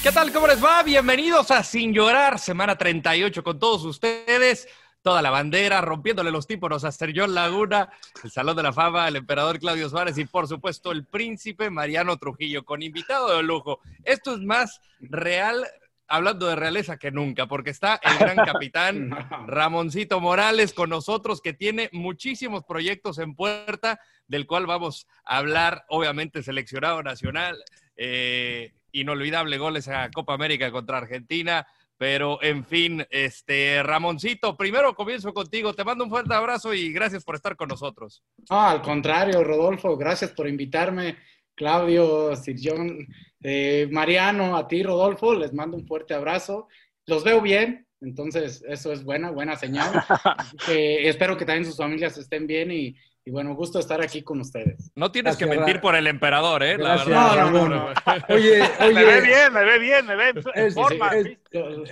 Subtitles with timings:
[0.00, 0.32] ¿Qué tal?
[0.32, 0.84] ¿Cómo les va?
[0.84, 4.68] Bienvenidos a Sin Llorar, semana 38 con todos ustedes.
[5.02, 7.90] Toda la bandera, rompiéndole los tímpanos a Sergio Laguna,
[8.22, 12.16] el Salón de la Fama, el emperador Claudio Suárez y, por supuesto, el príncipe Mariano
[12.16, 13.80] Trujillo, con invitado de lujo.
[14.04, 15.66] Esto es más real,
[16.06, 19.10] hablando de realeza que nunca, porque está el gran capitán
[19.48, 25.84] Ramoncito Morales con nosotros, que tiene muchísimos proyectos en puerta, del cual vamos a hablar,
[25.88, 27.62] obviamente, seleccionado nacional.
[27.96, 31.66] Eh, inolvidable goles a Copa América contra Argentina.
[31.96, 35.74] Pero, en fin, este Ramoncito, primero comienzo contigo.
[35.74, 38.22] Te mando un fuerte abrazo y gracias por estar con nosotros.
[38.48, 41.16] Ah, al contrario, Rodolfo, gracias por invitarme.
[41.56, 43.04] Claudio, Sirjon,
[43.42, 46.68] eh, Mariano, a ti, Rodolfo, les mando un fuerte abrazo.
[47.06, 49.92] Los veo bien, entonces eso es buena, buena señal.
[50.68, 52.96] Eh, espero que también sus familias estén bien y,
[53.28, 54.90] y bueno, gusto estar aquí con ustedes.
[54.94, 56.78] No tienes que mentir por el emperador, ¿eh?
[56.78, 57.36] La verdad.
[57.36, 57.70] Ramón.
[57.70, 57.94] Ramón.
[58.30, 61.10] Oye, oye, Me ve bien, me ve bien, me ve en es, forma.
[61.10, 61.36] es-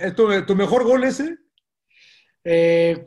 [0.01, 1.37] ¿es tu, tu mejor gol ese?
[2.43, 3.05] Eh,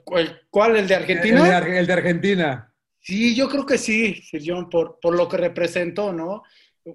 [0.49, 1.39] ¿cuál, el de Argentina?
[1.41, 5.27] El de, Ar- el de Argentina, Sí, yo creo que sí, Sirjon, por, por lo
[5.27, 6.43] que representó, ¿no?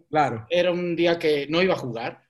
[0.09, 0.45] claro.
[0.49, 2.21] Era un día que no iba a jugar.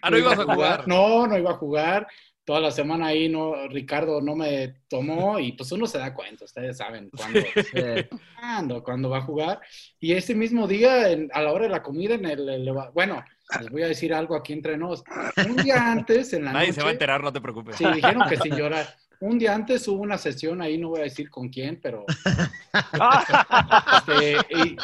[0.00, 0.88] Ah, no ibas a jugar.
[0.88, 2.08] No, no iba a jugar.
[2.44, 6.44] Toda la semana ahí no, Ricardo no me tomó y pues uno se da cuenta,
[6.44, 7.40] ustedes saben cuándo,
[8.40, 9.60] cuándo, cuándo va a jugar.
[10.00, 13.22] Y ese mismo día, en- a la hora de la comida, en el, eleva- bueno,
[13.60, 15.04] les voy a decir algo aquí entre nos.
[15.48, 17.76] Un día antes, en la Nadie noche, se va a enterar, no te preocupes.
[17.76, 18.86] sí, dijeron que sin llorar.
[19.20, 22.04] Un día antes hubo una sesión ahí, no voy a decir con quién, pero
[23.98, 24.76] este, y,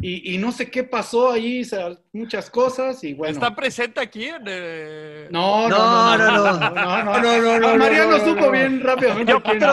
[0.00, 3.32] y- y no sé qué pasó ahí, o sea, muchas cosas y bueno.
[3.34, 7.58] ¿Está presente aquí en, eh, No, no, no, no, no, no, no, No, no, no,
[7.60, 8.50] no, Mariano no, no, supo no.
[8.50, 9.32] bien rápidamente.
[9.32, 9.68] Yo, quién por,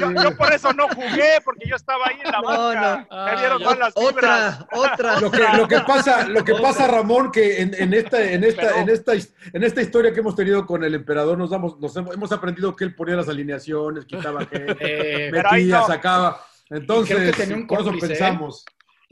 [0.00, 3.06] yo- yo por eso no jugué, porque yo estaba ahí en la banca.
[3.10, 3.24] no.
[3.26, 4.58] Me dieron Ah, malas vibras.
[4.72, 5.20] otra.
[5.20, 8.80] Lo que, lo que pasa, lo que pasa, Ramón, que en, en esta, en esta,
[8.80, 12.14] en esta, en esta historia que hemos tenido con el emperador, nos damos, nos hemos,
[12.14, 15.86] hemos aprendido que él ponía las alineaciones, quitaba gente, Eh, metía, no.
[15.86, 16.44] sacaba.
[16.70, 17.94] Entonces, Creo que tenía un por eso ¿eh?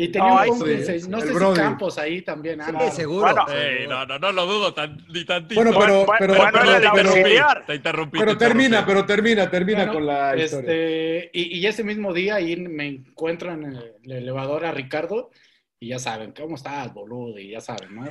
[0.01, 1.57] Y tenía No, un sí, no sé Brody.
[1.57, 2.61] si Campos ahí también.
[2.63, 3.21] Sí, seguro.
[3.23, 5.61] Bueno, Ey, no, no, no lo dudo tan, ni tantito.
[5.61, 7.67] Bueno, pero, Bueno, pero, bueno, pero, pero- auxiliar.
[7.67, 8.17] Te interrumpí.
[8.21, 8.93] pero te termina, interrumpí.
[8.93, 10.71] pero termina, termina Bueno, con la historia.
[10.73, 15.31] este, y, y ese mismo día ahí me encuentro en el, el elevador a Ricardo
[15.81, 17.39] y ya saben, ¿cómo estás, boludo?
[17.39, 18.05] Y ya saben, ¿no?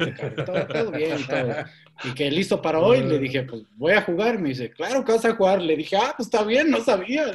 [0.45, 1.53] Todo, bien y todo.
[2.05, 4.39] Y que listo para hoy, le dije, pues voy a jugar.
[4.39, 5.61] Me dice, claro que vas a jugar.
[5.61, 7.25] Le dije, ah, pues está bien, no sabía.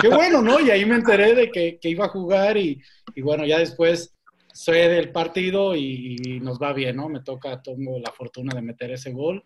[0.00, 0.58] Qué bueno, ¿no?
[0.58, 2.80] Y ahí me enteré de que, que iba a jugar y,
[3.14, 4.14] y bueno, ya después
[4.54, 7.08] soy del partido y, nos va bien, ¿no?
[7.08, 9.44] Me toca, tengo la fortuna de meter ese gol.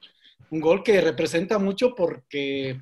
[0.51, 2.81] Un gol que representa mucho porque,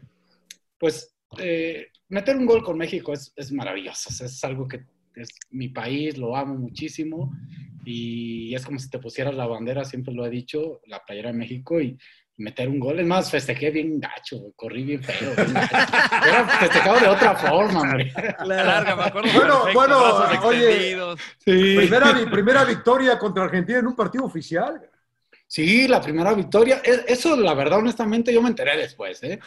[0.78, 4.10] pues, eh, meter un gol con México es, es maravilloso.
[4.24, 4.84] Es algo que
[5.16, 7.32] es mi país, lo amo muchísimo
[7.84, 11.38] y es como si te pusieras la bandera, siempre lo he dicho, la playera de
[11.38, 11.98] México y
[12.36, 12.98] meter un gol.
[12.98, 15.34] Es más, festejé bien gacho, corrí bien feo.
[15.36, 15.76] bien gacho.
[16.26, 18.12] Era festejado de otra forma, hombre.
[18.44, 19.32] Larga, me acuerdo.
[19.34, 20.96] Bueno, perfecto, bueno, oye.
[21.38, 21.76] Sí.
[21.76, 24.80] Primera, primera victoria contra Argentina en un partido oficial.
[25.46, 26.80] Sí, la primera victoria.
[26.84, 29.38] Es- Eso, la verdad, honestamente, yo me enteré después, ¿eh?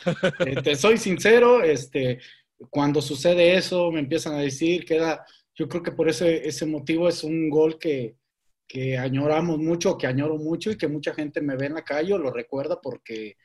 [0.46, 2.20] Eh, te soy sincero, este,
[2.70, 5.26] cuando sucede eso, me empiezan a decir, queda,
[5.58, 8.16] yo creo que por ese, ese motivo es un gol que,
[8.68, 12.14] que añoramos mucho, que añoro mucho y que mucha gente me ve en la calle
[12.14, 13.38] o lo recuerda porque,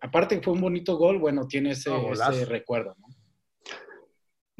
[0.00, 3.07] aparte que fue un bonito gol, bueno, tiene ese, ese recuerdo, ¿no?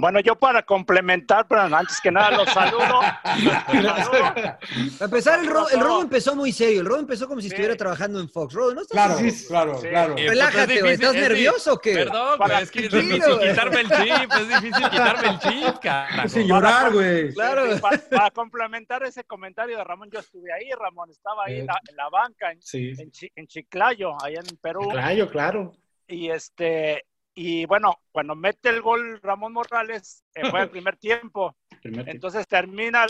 [0.00, 3.00] Bueno, yo para complementar, pero antes que nada los saludo.
[3.83, 4.33] Los saludo.
[4.33, 4.59] Para
[5.00, 6.83] empezar, el, ro- el robo empezó muy serio.
[6.83, 8.55] El robo empezó como si estuviera trabajando en Fox.
[8.55, 9.19] Robo, ¿no estás Claro,
[9.49, 9.89] claro, Sí.
[9.89, 10.12] claro.
[10.12, 10.93] Y, pues, Relájate, es güey.
[10.93, 11.95] difícil, ¿Estás es nervioso o qué?
[11.95, 16.29] Perdón, Para- es que es difícil quitarme el chip, es difícil quitarme el chip, carajo.
[16.29, 17.35] Sin llorar, güey.
[17.35, 17.75] Claro.
[17.75, 21.67] Sí, para, para complementar ese comentario de Ramón, yo estuve ahí, Ramón, estaba ahí en
[21.67, 22.93] la, en la banca, en, Sí.
[22.97, 24.89] en en Chiclayo, allá en Perú.
[24.91, 25.73] Claro, claro.
[26.06, 27.05] Y este,
[27.40, 31.56] y bueno, cuando mete el gol Ramón Morales, eh, fue el primer tiempo.
[31.83, 33.07] Entonces termina,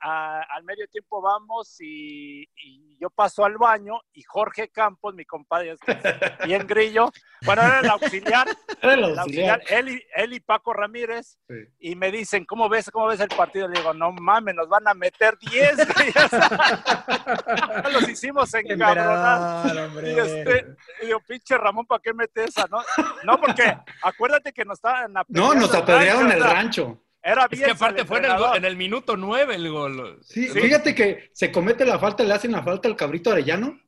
[0.00, 5.72] al medio tiempo vamos y, y yo paso al baño y Jorge Campos, mi compadre,
[5.72, 5.78] es
[6.46, 7.10] bien grillo,
[7.44, 8.46] bueno, era el auxiliar,
[8.82, 9.62] Era el auxiliar.
[9.68, 11.54] él y, él y Paco Ramírez, Sí.
[11.80, 13.68] y me dicen, ¿cómo ves, cómo ves el partido?
[13.68, 16.08] Le digo, no mames, nos van a meter 10, güey.
[16.18, 19.66] O sea, los hicimos encabronar.
[20.04, 20.66] Y, este,
[21.02, 22.66] y digo, pinche Ramón, ¿para qué mete esa?
[22.70, 22.78] No,
[23.24, 27.02] no porque acuérdate que nos estaban No, nos apedrearon el rancho.
[27.22, 30.18] Era Es bien que aparte fue en el, en el minuto 9 el gol.
[30.22, 33.78] Sí, fíjate que se comete la falta, le hacen la falta al cabrito Arellano.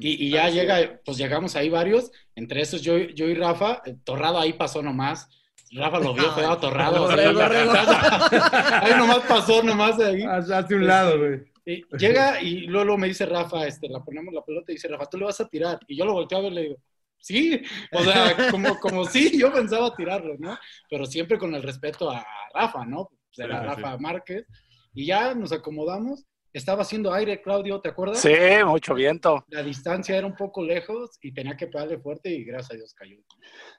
[0.00, 3.94] Y, y ya llega, pues llegamos ahí varios, entre esos yo, yo y Rafa, eh,
[4.02, 5.28] Torrado ahí pasó nomás.
[5.72, 7.08] Rafa lo vio, quedaba torrado.
[7.10, 10.22] Ahí nomás pasó, nomás de ahí.
[10.22, 11.40] Hace un lado, güey.
[11.66, 14.88] Y llega y luego, luego me dice Rafa, este, la ponemos la pelota y dice,
[14.88, 15.80] Rafa, tú le vas a tirar.
[15.88, 16.76] Y yo lo volteo a ver y le digo,
[17.24, 20.58] sí, o sea, como, como sí, yo pensaba tirarlo, ¿no?
[20.90, 22.24] Pero siempre con el respeto a
[22.54, 23.08] Rafa, ¿no?
[23.30, 24.44] Sí, sí, Rafa Márquez.
[24.92, 26.24] Y ya nos acomodamos.
[26.52, 28.20] Estaba haciendo aire, Claudio, ¿te acuerdas?
[28.20, 28.30] Sí,
[28.64, 29.44] mucho viento.
[29.48, 32.94] La distancia era un poco lejos y tenía que pegarle fuerte y gracias a Dios
[32.94, 33.16] cayó.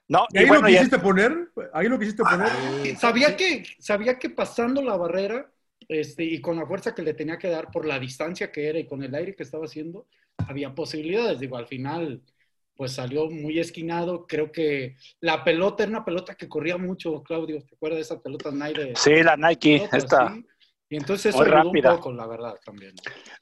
[0.10, 1.32] No, ¿Y ahí y bueno, lo quisiste poner?
[1.72, 2.98] ¿Ahí lo quisiste poner?
[2.98, 5.50] Sabía que, sabía que pasando la barrera
[5.88, 8.80] este, y con la fuerza que le tenía que dar por la distancia que era
[8.80, 10.08] y con el aire que estaba haciendo,
[10.38, 11.40] había posibilidades.
[11.40, 12.24] Digo, al final,
[12.76, 14.26] pues salió muy esquinado.
[14.28, 17.64] Creo que la pelota era una pelota que corría mucho, Claudio.
[17.64, 18.94] ¿Te acuerdas de esa pelota Nike?
[18.96, 20.34] Sí, la Nike, pelota, esta.
[20.34, 20.46] sí?
[20.88, 21.92] Y entonces eso Muy ayudó rápida.
[21.92, 22.94] un poco, la verdad, también.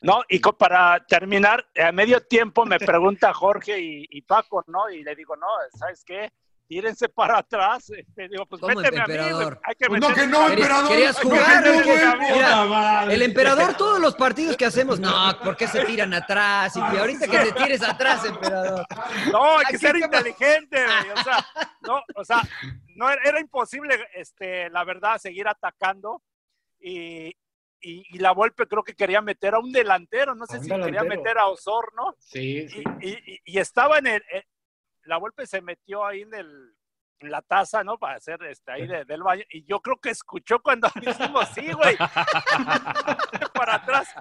[0.01, 4.89] No, y para terminar, a medio tiempo me pregunta Jorge y, y Paco, ¿no?
[4.89, 5.47] Y le digo, no,
[5.77, 6.31] ¿sabes qué?
[6.67, 7.89] Tírense para atrás.
[7.91, 9.59] Este, digo, pues ¿Cómo, méteme a mí, emperador?
[9.63, 10.87] Hay que Pues no, que no, ¿Querías- emperador.
[10.89, 12.17] querías jugar, que no,
[12.67, 13.03] Mira.
[13.13, 15.11] El emperador, todos los partidos que hacemos, no,
[15.43, 16.75] ¿por qué se tiran atrás?
[16.75, 18.85] Y que ahorita que te tires atrás, emperador.
[19.31, 21.11] No, hay que ser inteligente, güey.
[21.19, 21.45] O sea,
[21.81, 22.41] no, o sea,
[22.95, 26.23] no era, era imposible, este, la verdad, seguir atacando.
[26.79, 27.27] Y,
[27.81, 30.69] y, y la Volpe creo que quería meter a un delantero, no sé A si
[30.69, 32.15] quería meter a Osorno.
[32.19, 32.83] Sí, sí.
[33.01, 34.23] Y, y- y- y estaba en el.
[35.05, 36.73] La Volpe se metió ahí en el
[37.19, 37.97] en la taza, ¿no?
[37.97, 39.43] Para hacer este ahí de- del baño.
[39.49, 41.95] Y yo creo que escuchó cuando hicimos sí, güey.
[43.53, 44.13] Para atrás.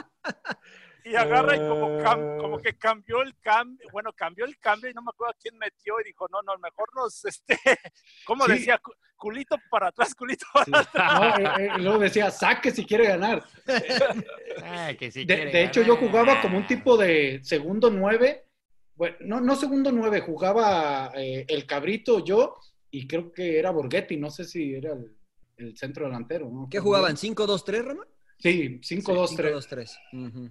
[1.05, 4.94] Y agarra y como, cam- como que cambió el cambio, bueno, cambió el cambio y
[4.94, 7.58] no me acuerdo quién metió y dijo, no, no, mejor nos, este,
[8.25, 8.52] ¿cómo Sí.
[8.52, 8.79] decía?
[8.79, 10.73] Cu- Culito para atrás, culito para sí.
[10.75, 11.20] atrás.
[11.20, 13.43] No, eh, eh, luego decía, saque si quiere ganar.
[14.64, 18.46] Ay, que sí De, quiere de hecho, yo jugaba como un tipo de segundo nueve.
[18.94, 22.56] Bueno, no, no segundo nueve, jugaba eh, el cabrito yo
[22.91, 25.17] y creo que era Borghetti, no sé si era el,
[25.56, 26.50] el centro delantero.
[26.50, 26.69] ¿no?
[26.71, 27.17] ¿Qué jugaban?
[27.17, 28.06] ¿5-2-3, Ramón?
[28.39, 29.37] Sí, 5-2-3.
[29.37, 29.99] 5-2-3.
[30.29, 30.50] Ujú.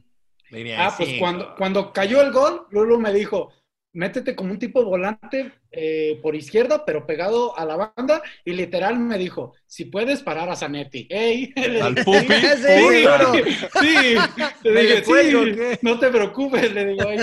[0.51, 3.51] Muy bien, Ah, pues cuando, cuando cayó el gol, Lulu me dijo,
[3.93, 8.97] métete como un tipo volante eh, por izquierda, pero pegado a la banda, y literal
[8.99, 11.07] me dijo, si puedes parar a Zanetti.
[11.09, 11.53] ¡Ey!
[11.81, 12.27] Al pupi.
[12.27, 13.33] Sí, Lolo.
[13.33, 14.15] sí,
[14.63, 15.79] le ¿Me dije, cuelgo, sí, qué?
[15.81, 17.17] no te preocupes, le digo, "ay,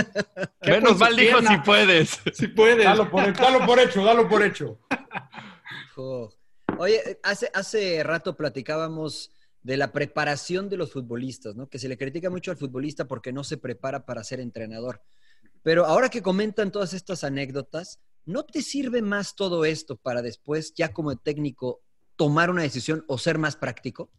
[0.63, 2.21] qué Menos mal dijo pierna, si puedes.
[2.33, 2.85] si puedes.
[2.85, 4.79] Dalo por, dalo por hecho, dalo por hecho.
[5.95, 6.33] Jo.
[6.79, 9.33] Oye, hace, hace rato platicábamos
[9.63, 11.69] de la preparación de los futbolistas, ¿no?
[11.69, 15.03] Que se le critica mucho al futbolista porque no se prepara para ser entrenador.
[15.63, 20.75] Pero ahora que comentan todas estas anécdotas, ¿no te sirve más todo esto para después,
[20.75, 21.81] ya como técnico,
[22.17, 24.11] tomar una decisión o ser más práctico?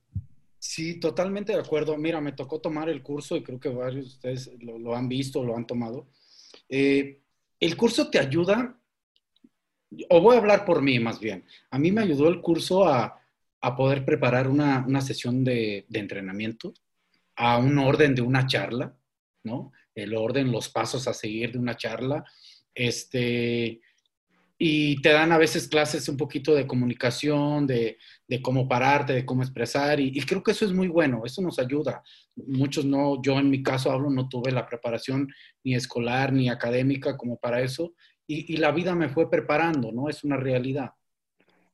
[0.60, 1.98] Sí, totalmente de acuerdo.
[1.98, 5.44] Mira, me tocó tomar el curso y creo que varios de ustedes lo, han visto,
[5.44, 6.08] lo han tomado.
[6.68, 7.22] Eh,
[7.60, 8.78] el curso te ayuda,
[10.10, 11.46] o voy a hablar por mí más bien.
[11.72, 13.22] A mí me ayudó el curso a,
[13.62, 16.74] a poder preparar una, una sesión de, de entrenamiento,
[17.36, 18.98] a un orden de una charla,
[19.44, 19.72] ¿no?
[20.04, 22.24] El orden, los pasos a seguir de una charla.
[22.74, 23.82] Este,
[24.62, 29.26] y te dan a veces clases un poquito de comunicación, de, de cómo pararte, de
[29.26, 32.04] cómo expresar, y, creo que eso es muy bueno, eso nos ayuda.
[32.36, 35.30] Muchos no, yo en mi caso hablo, no tuve la preparación
[35.64, 37.94] ni escolar ni académica como para eso,
[38.28, 40.10] y, y la vida me fue preparando, ¿no?
[40.10, 40.92] Es una realidad.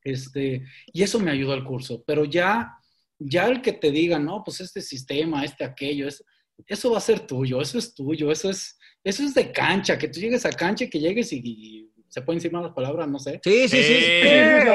[0.03, 0.63] Este,
[0.94, 2.77] y eso me ayudó al curso, pero ya,
[3.17, 6.24] ya el que te diga, no, pues este sistema, este aquello, es,
[6.67, 10.07] eso va a ser tuyo, eso es tuyo, eso es, eso es de cancha, que
[10.07, 13.09] tú llegues a cancha y que llegues y, y ¿Se pueden decir malas palabras?
[13.09, 13.41] No sé.
[13.43, 13.93] Sí, sí, sí.
[13.93, 14.00] Sí.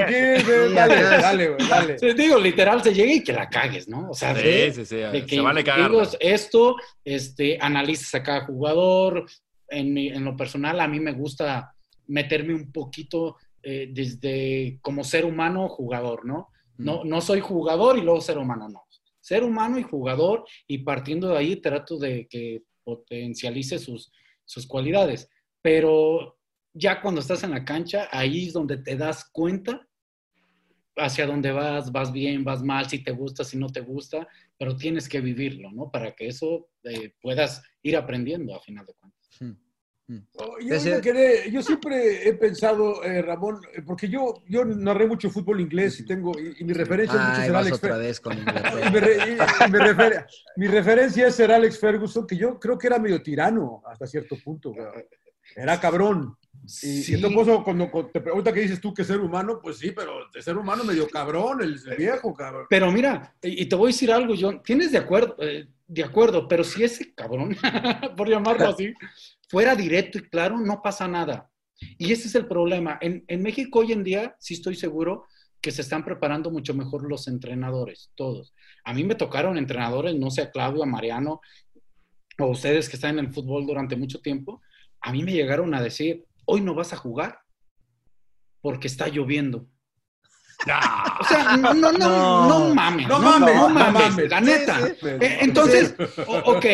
[0.08, 1.98] Sí, sí, Dale, dale, güey, dale.
[1.98, 4.10] Sí, digo, literal, se llega y que la cagues, ¿no?
[4.10, 4.96] O sea, de, Sí, sí, sí.
[4.96, 6.00] de que Se vale cagarla.
[6.02, 9.24] digo esto, este, analices a cada jugador.
[9.68, 11.72] En, mi- en lo personal, a mí me gusta
[12.08, 16.48] meterme un poquito eh, desde como ser humano, jugador, ¿no?
[16.76, 18.82] No, no soy jugador y luego ser humano, no.
[19.30, 24.10] Ser humano y jugador y partiendo de ahí trato de que potencialice sus,
[24.44, 25.28] sus cualidades.
[25.62, 26.36] Pero
[26.74, 29.86] ya cuando estás en la cancha, ahí es donde te das cuenta
[30.96, 34.26] hacia dónde vas, vas bien, vas mal, si te gusta, si no te gusta,
[34.58, 35.92] pero tienes que vivirlo, ¿no?
[35.92, 39.60] Para que eso eh, puedas ir aprendiendo a final de cuentas.
[40.36, 45.06] Oh, Yo, me quedé- yo siempre he pensado, eh, Ramón, eh, porque yo, yo narré
[45.06, 47.76] mucho fútbol inglés y tengo, y, y mi referencia es mucho Ay, ser vas Alex
[47.78, 48.36] otra Fer- vez con
[48.92, 50.26] mi, re- y- mi refer-
[50.56, 54.36] mi referencia es ser Alex Ferguson, que yo creo que era medio tirano hasta cierto
[54.42, 54.74] punto.
[55.56, 56.36] Era cabrón.
[56.62, 57.12] Y, Sí.
[57.12, 60.12] y entonces, cuando, cuando te pregunta que dices tú que ser humano, pues sí, pero
[60.32, 62.66] de ser humano medio cabrón, el, el viejo, cabrón.
[62.68, 66.04] Pero mira, y y te voy a decir algo, John, tienes de acuerdo, eh, de
[66.04, 67.56] acuerdo, pero si ese cabrón,
[68.16, 68.94] por llamarlo así,
[69.48, 71.50] fuera directo y claro, no pasa nada.
[71.98, 72.96] Y ese es el problema.
[73.00, 75.26] En, en México hoy en día, sí estoy seguro
[75.60, 78.54] que se están preparando mucho mejor los entrenadores, todos.
[78.84, 81.40] A mí me tocaron entrenadores, no sé, a Claudio, a Mariano,
[82.38, 84.62] o ustedes que están en el fútbol durante mucho tiempo,
[85.00, 87.40] a mí me llegaron a decir, hoy no vas a jugar
[88.60, 89.66] porque está lloviendo.
[91.20, 92.48] O sea, no, no, no, No.
[92.68, 93.08] no mames.
[93.08, 94.30] No No, mames, no no mames, mames.
[94.30, 94.86] la neta.
[94.86, 95.06] Sí, sí.
[95.20, 95.94] Eh, Entonces,
[96.26, 96.66] ok,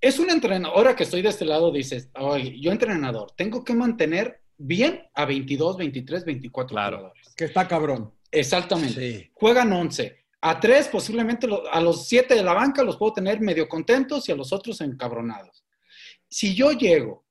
[0.00, 3.74] es un entrenador, ahora que estoy de este lado, dices, oye, yo entrenador, tengo que
[3.74, 6.96] mantener bien a 22, 23, 24 Claro.
[6.98, 7.34] jugadores.
[7.36, 8.12] Que está cabrón.
[8.30, 8.94] Exactamente.
[9.22, 9.30] Sí.
[9.34, 10.16] Juegan 11.
[10.40, 14.28] A tres, posiblemente lo- a los siete de la banca los puedo tener medio contentos
[14.28, 15.64] y a los otros encabronados.
[16.28, 17.24] Si yo llego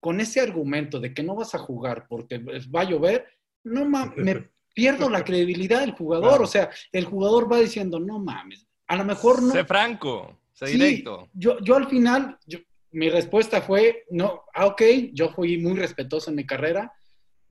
[0.00, 3.26] con ese argumento de que no vas a jugar porque va a llover,
[3.62, 6.28] no mames, me pierdo la credibilidad del jugador.
[6.28, 6.44] Claro.
[6.44, 9.52] O sea, el jugador va diciendo, no mames, a lo mejor no.
[9.52, 11.28] Sé franco, sé Sí, directo.
[11.32, 12.58] Yo, yo al final, yo-
[12.92, 16.92] mi respuesta fue, no, ah, ok, yo fui muy respetuoso en mi carrera,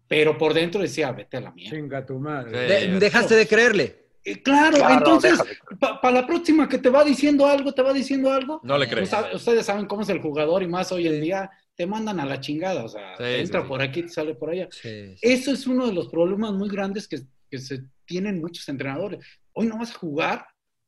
[0.08, 1.78] pero por dentro decía, vete a la mierda.
[1.78, 2.68] Chinga tu madre.
[2.82, 2.88] Sí.
[2.92, 4.06] De- dejaste de creerle.
[4.26, 5.40] Eh, claro, Claro, entonces,
[5.80, 9.10] para la próxima que te va diciendo algo, te va diciendo algo, No le crees.
[9.34, 11.50] ustedes saben cómo es el jugador y más hoy en día,
[11.80, 13.68] te mandan a la chingada, o sea, Sí, te entra sí.
[13.70, 14.68] por aquí, te sale por allá.
[14.70, 15.20] Sí, sí.
[15.22, 19.26] Eso es uno de los problemas muy grandes que, que se tienen muchos entrenadores.
[19.54, 20.46] Hoy no vas a jugar,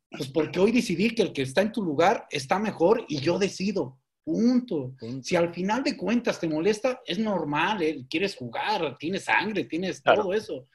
[0.10, 3.40] pues porque hoy decidí que el que está en tu lugar está mejor y yo
[3.40, 4.02] decido.
[4.26, 4.94] Punto.
[5.00, 5.24] Punto.
[5.24, 8.06] Si al final de cuentas te molesta, es normal, ¿eh?
[8.10, 10.24] quieres jugar, tienes sangre, tienes Claro.
[10.24, 10.68] todo eso.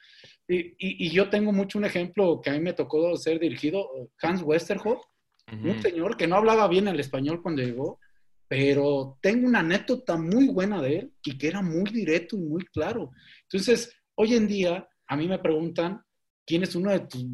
[0.47, 3.87] Y, y- y yo tengo mucho un ejemplo que a mí me tocó ser dirigido,
[4.23, 5.03] Hans Westerhoff,
[5.51, 5.79] un Ujú.
[5.79, 7.99] señor que no hablaba bien el español cuando llegó,
[8.47, 12.65] pero tengo una anécdota muy buena de él y que era muy directo y muy
[12.65, 13.11] claro.
[13.43, 16.01] Entonces, hoy en día, a mí me preguntan
[16.45, 17.25] quién es uno de tus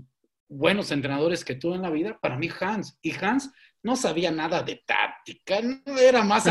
[0.49, 2.17] buenos entrenadores que tuve en la vida.
[2.21, 2.97] Para mí, Hans.
[3.01, 3.51] Y Hans
[3.83, 5.59] no sabía nada de táctica,
[5.99, 6.45] era más.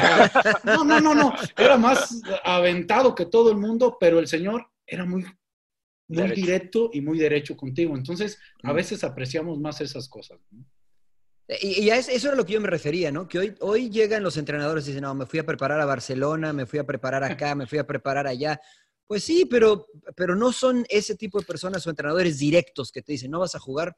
[0.64, 1.35] No, no, no, no.
[1.57, 5.33] Era más aventado que todo el mundo, pero el señor era muy, muy
[6.09, 6.35] Derecho.
[6.35, 7.97] directo y muy derecho contigo.
[7.97, 10.38] Entonces, a veces apreciamos más esas cosas.
[10.50, 10.64] ¿no?
[11.61, 13.28] Y, y a es- eso era lo que yo me refería, ¿no?
[13.28, 16.52] Que hoy, hoy llegan los entrenadores y dicen, no, me fui a preparar a Barcelona,
[16.52, 18.61] me fui a preparar acá, me fui a preparar allá.
[19.06, 23.12] Pues sí, pero, pero no son ese tipo de personas o entrenadores directos que te
[23.12, 23.96] dicen, no vas a jugar.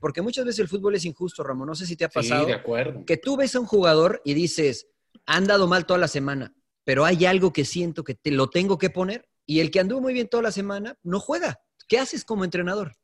[0.00, 1.68] Porque muchas veces el fútbol es injusto, Ramón.
[1.68, 2.42] No sé si te ha pasado.
[2.42, 3.04] Sí, de acuerdo.
[3.04, 4.88] que tú ves a un jugador y dices,
[5.26, 8.78] ha andado mal toda la semana, pero hay algo que siento que te lo tengo
[8.78, 11.60] que poner y el que anduvo muy bien toda la semana no juega.
[11.88, 12.96] ¿Qué haces como entrenador?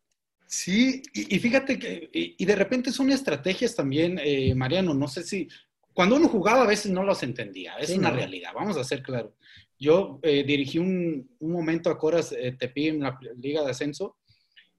[0.55, 5.09] Sí, y, y fíjate que, y, y de repente son estrategias también, eh, Mariano, no
[5.09, 5.49] sé si,
[5.95, 8.17] cuando uno jugaba a veces no los entendía, es Sí, una no.
[8.17, 9.33] realidad, vamos a ser claros.
[9.79, 14.19] Yo eh, dirigí un, un momento a Coras eh, Tepi en la Liga de Ascenso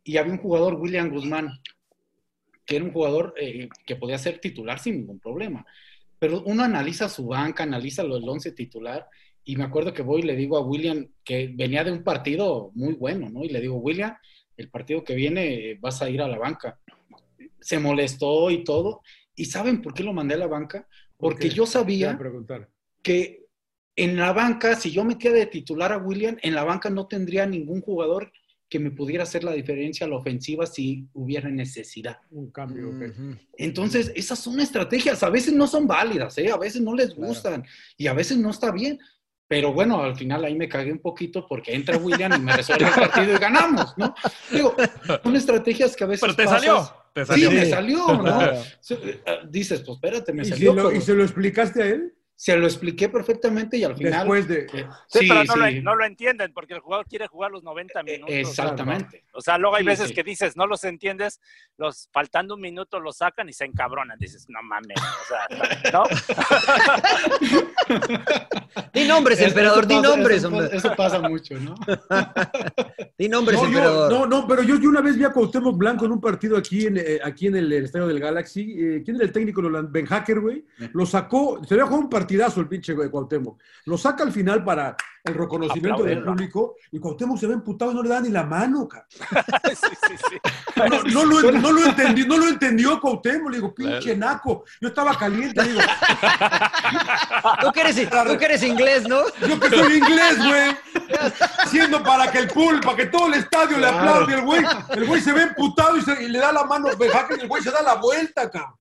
[0.03, 1.50] y había un jugador, William Guzmán,
[2.65, 5.65] que era un jugador eh, que podía ser titular sin ningún problema.
[6.20, 9.08] Pero uno analiza su banca, analiza lo del once titular
[9.44, 12.72] y me acuerdo que voy y le digo a William que venía de un partido
[12.75, 13.44] muy bueno, ¿no?
[13.44, 14.15] Y le digo, William,
[14.57, 16.79] el partido que viene eh, vas a ir a la banca.
[17.60, 19.01] Se molestó y todo.
[19.36, 20.88] ¿Y saben por qué lo mandé a la banca?
[21.17, 22.69] Porque yo sabía preguntar.
[23.01, 23.43] que
[23.95, 27.45] en la banca, si yo metía de titular a William, en la banca no tendría
[27.45, 28.31] ningún jugador
[28.69, 32.17] que me pudiera hacer la diferencia a la ofensiva si hubiera necesidad.
[32.31, 32.91] Un cambio.
[33.55, 36.50] Entonces, esas son estrategias, a veces no son válidas, ¿eh?
[36.50, 37.27] a veces no les Claro.
[37.27, 37.63] gustan
[37.98, 39.00] y a veces no está bien.
[39.53, 42.88] Pero bueno, al final ahí me cagué un poquito porque entra William y me resuelve
[42.88, 44.15] el partido y ganamos, ¿no?
[44.50, 44.75] Digo,
[45.22, 46.22] son estrategias que a veces.
[46.22, 46.89] Pero te pasas- salió.
[47.13, 47.51] Te Sí, salió.
[47.51, 48.39] me salió, ¿no?
[48.79, 50.74] Sí, eh, Dices, pues espérate, me ¿Y, si salió.
[50.74, 52.15] lo- pero- y se lo explicaste a él?
[52.44, 54.20] Se lo expliqué perfectamente y al final...
[54.20, 54.66] Después de...
[54.74, 55.60] eh, Sí, sí, pero no, sí.
[55.76, 58.36] Lo, no lo entienden porque el jugador quiere jugar los 90 Eh, minutos.
[58.36, 59.24] Exactamente.
[59.32, 60.14] O sea, luego hay Sí, veces sí.
[60.14, 61.40] que dices, no los entiendes,
[61.78, 64.20] los faltando un minuto los sacan y se encabronan.
[64.20, 64.98] Dices, no mames.
[65.00, 65.48] O sea,
[65.94, 66.04] ¿no?
[68.94, 70.66] Di nombres, Eso- emperador, eso di pasa- nombres, eso, hombre.
[70.66, 71.76] pasa- eso pasa mucho, ¿no?
[73.18, 74.12] Di nombres, No, yo- emperador.
[74.12, 76.86] no, no, pero yo, yo una vez vi a Cuauhtémoc Blanco en un partido aquí
[76.88, 78.76] en, eh, aquí en el, el estadio del Galaxy.
[78.78, 79.62] Eh, ¿Quién era el técnico?
[79.90, 80.66] Ben Hacker, güey.
[80.94, 83.62] Lo sacó, se había jugado un partidazo el pinche güey, Cuauhtémoc.
[83.86, 87.96] Lo saca al final para el reconocimiento del público y Cuauhtémoc se ve emputado y
[87.96, 89.06] no le da ni la mano, cara.
[89.70, 90.38] sí, sí, sí.
[91.13, 93.52] No, no lo, no lo entendió, no lo entendió Cuauhtémoc.
[93.52, 94.63] Le digo, pinche naco.
[94.82, 95.82] Yo estaba caliente, le digo,
[97.62, 99.22] Tú que, eres, tú que eres inglés, ¿no?
[99.48, 100.75] yo que soy inglés, güey.
[101.68, 104.63] Siendo para que el pool, para que todo el estadio le aplaude el güey.
[104.90, 107.62] El güey se ve emputado y, se- y le da la mano y el güey
[107.63, 108.75] se da la vuelta, cabrón.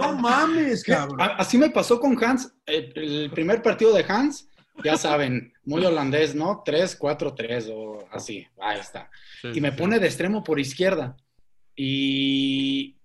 [0.00, 1.18] No mames, cabrón.
[1.38, 2.52] Así me pasó con Hans.
[2.66, 4.48] El, el primer partido de Hans,
[4.84, 6.62] ya saben, muy holandés, ¿no?
[6.64, 8.46] 3, 4, 3 o así.
[8.60, 9.10] Ahí está.
[9.54, 11.16] Y me pone de extremo por izquierda.
[11.76, 12.96] Y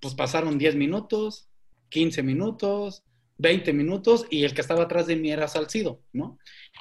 [0.00, 1.48] pues pasaron 10 minutos,
[1.88, 3.04] 15 minutos,
[3.38, 6.38] 20 minutos y el que estaba atrás de mí era Salcido, ¿no?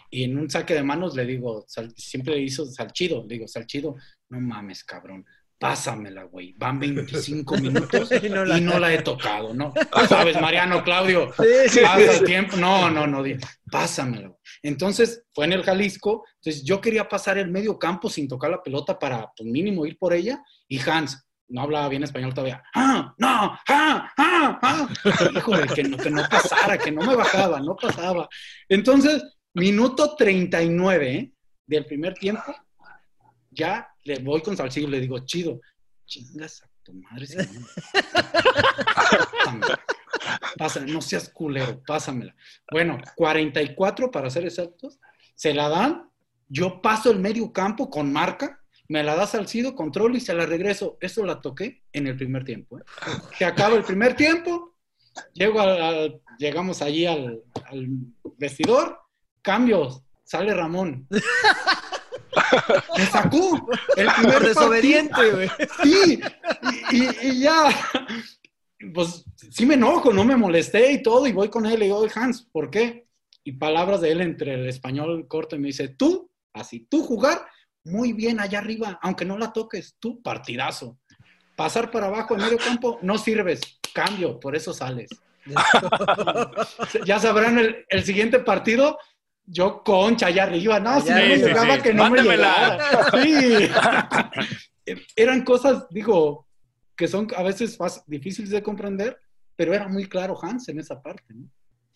[0.09, 3.47] Y en un saque de manos le digo, Sal- siempre le hizo Salchido, le digo,
[3.47, 3.95] Salchido,
[4.29, 5.25] no mames, cabrón,
[5.63, 6.53] pásamela, güey.
[6.57, 9.73] Van 25 minutos Y no y la- no la he tocado, ¿no?
[10.09, 12.17] Sabes, Mariano, Claudio, Sí, sí, pasa sí.
[12.19, 12.57] el tiempo.
[12.57, 13.37] No, no, no, di-
[13.71, 14.27] pásamela.
[14.27, 14.39] güey.
[14.61, 18.61] Entonces fue en el Jalisco, entonces yo quería pasar el medio campo sin tocar la
[18.61, 20.43] pelota para, pues mínimo, ir por ella.
[20.67, 22.61] Y Hans, no hablaba bien español todavía.
[22.75, 23.13] ¡Ah!
[23.17, 23.57] ¡No!
[23.69, 24.11] ¡Ah!
[24.17, 24.59] ¡Ah!
[24.61, 24.89] ¡Ah!
[25.37, 28.27] Híjole, que no, que no pasara, que no me bajaba, no pasaba.
[28.67, 31.31] Entonces, minuto 39 ¿eh?
[31.67, 32.53] del primer tiempo,
[33.49, 35.59] ya le voy con Salcido y le digo, chido,
[36.05, 37.37] chingas a tu madre, si.
[38.97, 39.79] Pásamela.
[40.57, 42.35] Pásame, no seas culero, pásamela.
[42.71, 44.99] Bueno, 44 para ser exactos,
[45.35, 46.09] se la dan,
[46.49, 50.45] yo paso el medio campo con marca, me la da Salcido, control y se la
[50.45, 50.97] regreso.
[51.01, 52.79] Eso la toqué en el primer tiempo.
[52.79, 52.83] ¿eh?
[53.37, 54.75] Se acaba el primer tiempo,
[55.33, 57.87] llego al- llegamos allí al, al
[58.37, 58.99] vestidor,
[59.41, 61.07] cambios, sale Ramón.
[62.97, 65.49] Me sacó el primer desobediente, güey.
[65.83, 66.19] Sí,
[66.91, 67.63] y, y- y ya,
[68.93, 71.97] pues sí me enojo, no me molesté y todo, y voy con él y digo,
[71.97, 73.07] "Oye, Hans, ¿por qué?
[73.43, 77.45] Y palabras de él entre el español corto y me dice, tú, así, tú jugar
[77.83, 80.97] muy bien allá arriba, aunque no la toques, tú partidazo.
[81.57, 83.59] Pasar para abajo en medio campo, no sirves,
[83.93, 85.09] cambio, por eso sales.
[87.05, 88.97] ya sabrán el, el siguiente partido,
[89.45, 91.81] yo concha allá arriba, no, si no Allá me llegaba Sí, sí.
[91.83, 92.77] que no Mándemela.
[93.15, 94.33] me llegaba.
[94.85, 94.95] Sí.
[95.15, 96.47] Eran cosas, digo,
[96.95, 99.19] que son a veces fácil- difíciles de comprender,
[99.55, 101.23] pero era muy claro Hans en esa parte.
[101.33, 101.49] ¿no?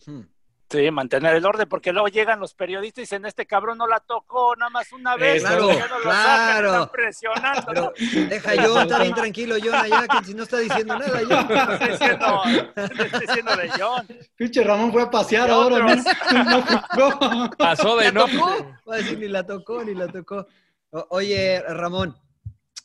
[0.06, 0.28] Hmm.
[0.70, 4.00] Sí, mantener el orden, porque luego llegan los periodistas y dicen, este cabrón no la
[4.00, 6.36] tocó nada más una vez, Claro, ¿por qué no lo sacan?
[6.36, 6.68] claro.
[6.72, 7.66] Están presionando.
[7.66, 7.92] Pero
[8.28, 11.72] deja John, está bien tranquilo, John, allá, que si no está diciendo nada, No John.
[11.72, 12.42] estoy diciendo,
[12.76, 14.06] no estoy diciendo de John.
[14.36, 16.02] Pinche Ramón fue a pasear ahora, ¿no?
[16.98, 17.50] No.
[17.56, 18.26] Pasó de ¿La no.
[18.26, 18.76] tocó?
[18.90, 20.46] Va a decir, ni la tocó, ni la tocó.
[20.90, 22.14] O- oye, Ramón,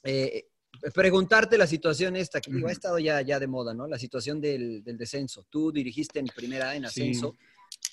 [0.06, 0.46] eh,
[0.94, 3.88] preguntarte la situación esta, que digo, ha estado ya, ya de moda, ¿no?
[3.88, 5.46] La situación del, del descenso.
[5.50, 7.14] Tú dirigiste en primera en Sí.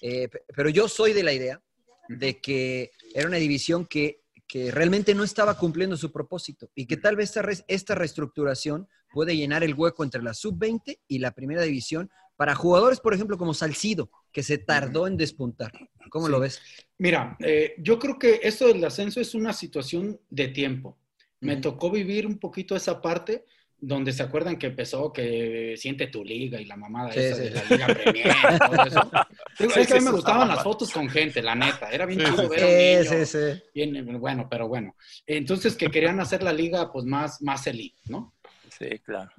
[0.00, 1.60] Eh, pe- pero yo soy de la idea
[2.08, 6.96] de que era una división que, que realmente no estaba cumpliendo su propósito y que
[6.96, 11.62] tal vez esta, esta reestructuración puede llenar el hueco entre la sub-20 y la primera
[11.62, 15.72] división para jugadores, por ejemplo, como Salcido, que se tardó en despuntar.
[16.10, 16.32] ¿Cómo Sí.
[16.32, 16.60] lo ves?
[16.98, 20.96] Mira, eh, yo creo que esto del ascenso es una situación de tiempo.
[21.40, 23.44] Me tocó vivir un poquito esa parte
[23.80, 27.42] donde se acuerdan que empezó que siente tu liga y la mamada Sí, esa sí.
[27.42, 29.10] de la liga Premier y todo eso.
[29.58, 31.90] Digo, Sí, es que a mí me gustaban las fotos con gente, la neta.
[31.90, 33.60] Era bien chido ver a un niño.
[33.74, 34.94] bien, bueno, pero bueno.
[35.26, 38.34] Entonces que querían hacer la liga pues más, más elite, ¿no?
[38.78, 39.30] Sí, claro.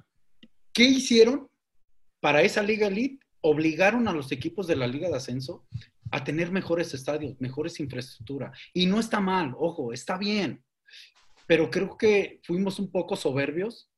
[0.72, 1.48] ¿Qué hicieron
[2.20, 3.24] para esa liga elite?
[3.42, 5.66] Obligaron a los equipos de la liga de ascenso
[6.10, 8.52] a tener mejores estadios, mejores infraestructura.
[8.74, 10.62] Y no está mal, ojo, está bien.
[11.46, 13.91] Pero creo que fuimos un poco soberbios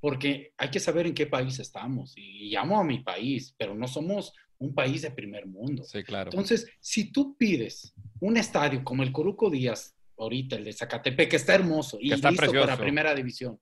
[0.00, 2.14] porque hay que saber en qué país estamos.
[2.16, 5.84] Y llamo a mi país, pero no somos un país de primer mundo.
[5.84, 6.30] Sí, claro.
[6.30, 11.36] Entonces, si tú pides un estadio como el Coruco Díaz, ahorita el de Zacatepec, que
[11.36, 12.66] está hermoso y Que está listo precioso.
[12.66, 13.58] para primera división,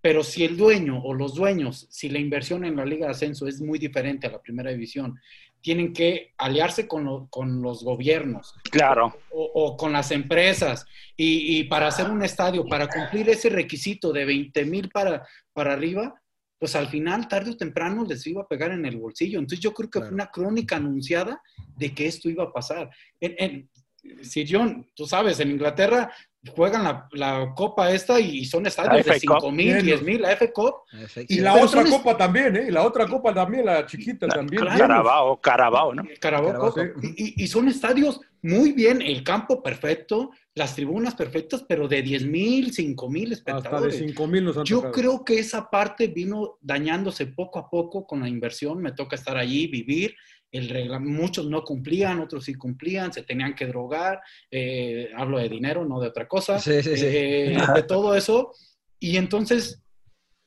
[0.00, 3.46] pero si el dueño o los dueños, si la inversión en la Liga de Ascenso
[3.46, 5.18] es muy diferente a la primera división,
[5.62, 9.14] tienen que aliarse con, lo- con los gobiernos Claro.
[9.30, 10.86] o, o con las empresas
[11.16, 15.74] y, y para hacer un estadio, para cumplir ese requisito de 20 mil para, para
[15.74, 16.14] arriba,
[16.58, 19.38] pues al final, tarde o temprano, les iba a pegar en el bolsillo.
[19.38, 21.42] Entonces yo creo que fue una crónica anunciada
[21.76, 22.90] de que esto iba a pasar.
[23.20, 23.70] En, en-
[24.22, 26.12] Sir John, tú sabes, en Inglaterra
[26.54, 29.36] juegan la, la copa esta y son estadios La de FA Cup.
[29.42, 29.84] 5 mil, Bien.
[29.84, 30.74] 10 mil, la F Cup.
[31.28, 32.64] Y la Pero otra son copa también, ¿eh?
[32.68, 34.62] Y la otra copa también, la chiquita también.
[34.62, 34.78] claro.
[34.78, 36.02] Carabao, Carabao, ¿no?
[36.18, 37.12] Carabao Carabao, sí.
[37.36, 42.24] Y, y- son estadios muy bien, el campo perfecto, las tribunas perfectas, pero de 10
[42.24, 43.96] mil, 5 mil Hasta de espectadores.
[43.98, 44.94] 5 mil nos han Yo tocado.
[44.94, 48.80] creo que esa parte vino dañándose poco a poco con la inversión.
[48.80, 50.14] Me toca estar allí, vivir.
[50.52, 54.20] El regla- muchos no cumplían, otros sí cumplían, se tenían que drogar.
[54.50, 56.58] eh, hablo de dinero, no de otra cosa.
[56.58, 57.04] Sí, sí, sí.
[57.06, 58.52] eh, de todo eso.
[58.98, 59.82] Y entonces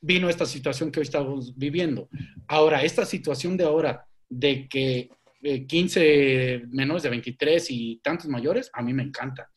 [0.01, 2.09] vino esta situación que hoy estamos viviendo.
[2.47, 5.09] Ahora, esta situación de ahora, de que
[5.41, 9.49] eh, 15 menores de 23 y tantos mayores, a mí me encanta.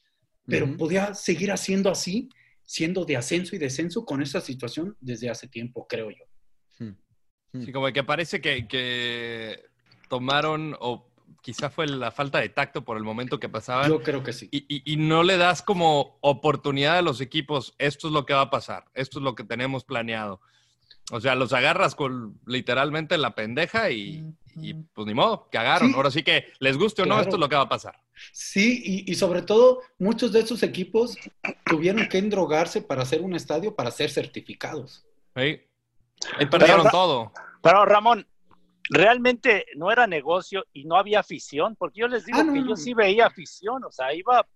[0.48, 2.28] Pero podía seguir haciendo así,
[2.62, 6.24] siendo de ascenso y descenso con esta situación desde hace tiempo, creo yo.
[7.64, 9.61] Sí, como que parece que, que
[10.08, 11.06] tomaron, o
[11.42, 14.48] quizá fue la falta de tacto por el momento que pasaban, Yo creo que sí.
[14.50, 18.34] y, y- y no le das como oportunidad a los equipos, esto es lo que
[18.34, 20.40] va a pasar, esto es lo que tenemos planeado.
[21.12, 24.24] O sea, los agarras con literalmente la pendeja y,
[24.56, 25.90] y, pues ni modo, cagaron.
[25.90, 25.94] Sí.
[25.94, 28.00] Ahora sí que les guste o no, esto es lo que va a pasar.
[28.32, 31.16] Sí, y, y sobre todo, muchos de esos equipos
[31.64, 35.04] tuvieron que endrogarse para hacer un estadio, para ser certificados.
[35.36, 35.60] ¿sí?
[36.38, 37.32] Ahí perdieron Pero- todo.
[37.62, 38.26] Pero Ramón,
[38.90, 42.61] realmente no era negocio y no había afición, porque yo les digo Ah, no, que
[42.61, 42.68] no.
[42.68, 44.46] yo sí veía afición, o sea, iba,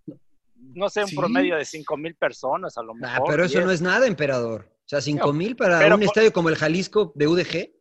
[0.56, 1.16] no sé, un Sí.
[1.16, 3.28] promedio de 5 mil personas a lo Ah, mejor.
[3.30, 3.64] pero eso 10.
[3.66, 4.66] no es nada, emperador.
[4.70, 7.72] O sea, 5 mil para pero un por- estadio como el Jalisco de UDG.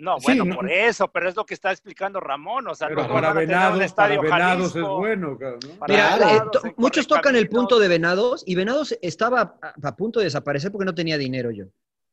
[0.00, 0.54] No, Sí, bueno, no.
[0.54, 3.72] por eso, pero es lo que está explicando Ramón, o sea, Pero no para Venados,
[3.72, 4.96] para estadio Venados es Jalisco.
[4.98, 5.74] bueno, cabrón, ¿no?
[5.80, 9.58] Para Mira, Venados, eh, to- en muchos tocan el punto de Venados y Venados estaba
[9.60, 11.64] a, a punto de desaparecer porque no tenía dinero yo.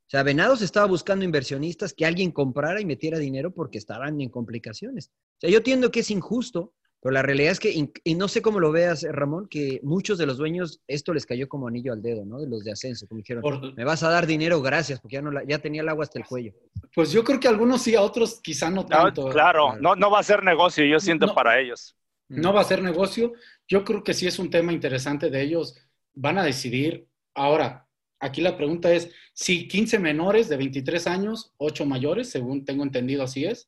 [0.07, 4.29] O sea, Venados estaba buscando inversionistas que alguien comprara y metiera dinero porque estaban en
[4.29, 5.07] complicaciones.
[5.37, 7.71] O sea, yo entiendo que es injusto, pero la realidad es que,
[8.03, 11.25] y no sé cómo lo veas, eh, Ramón, que muchos de los dueños esto les
[11.25, 12.39] cayó como anillo al dedo, ¿no?
[12.39, 15.21] De los de ascenso, como dijeron, Por- me vas a dar dinero, gracias, porque ya,
[15.23, 16.53] no la- ya tenía el agua hasta el cuello.
[16.93, 19.29] pues yo creo que algunos sí, a otros quizá no No, tanto.
[19.29, 21.33] claro, no, no va a ser negocio, yo siento No.
[21.35, 21.95] para ellos.
[22.27, 23.33] no va a ser negocio.
[23.67, 25.75] Yo creo que sí es un tema interesante de ellos.
[26.15, 27.07] Van a decidir.
[27.35, 27.84] Ahora,
[28.25, 33.23] aquí la pregunta es, si 15 menores de 23 años, 8 mayores, según tengo entendido
[33.23, 33.67] así es,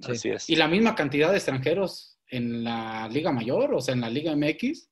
[0.00, 0.12] Sí.
[0.12, 0.48] Así es.
[0.48, 4.34] y la misma cantidad de extranjeros en la Liga Mayor, o sea, en la Liga
[4.34, 4.88] MX,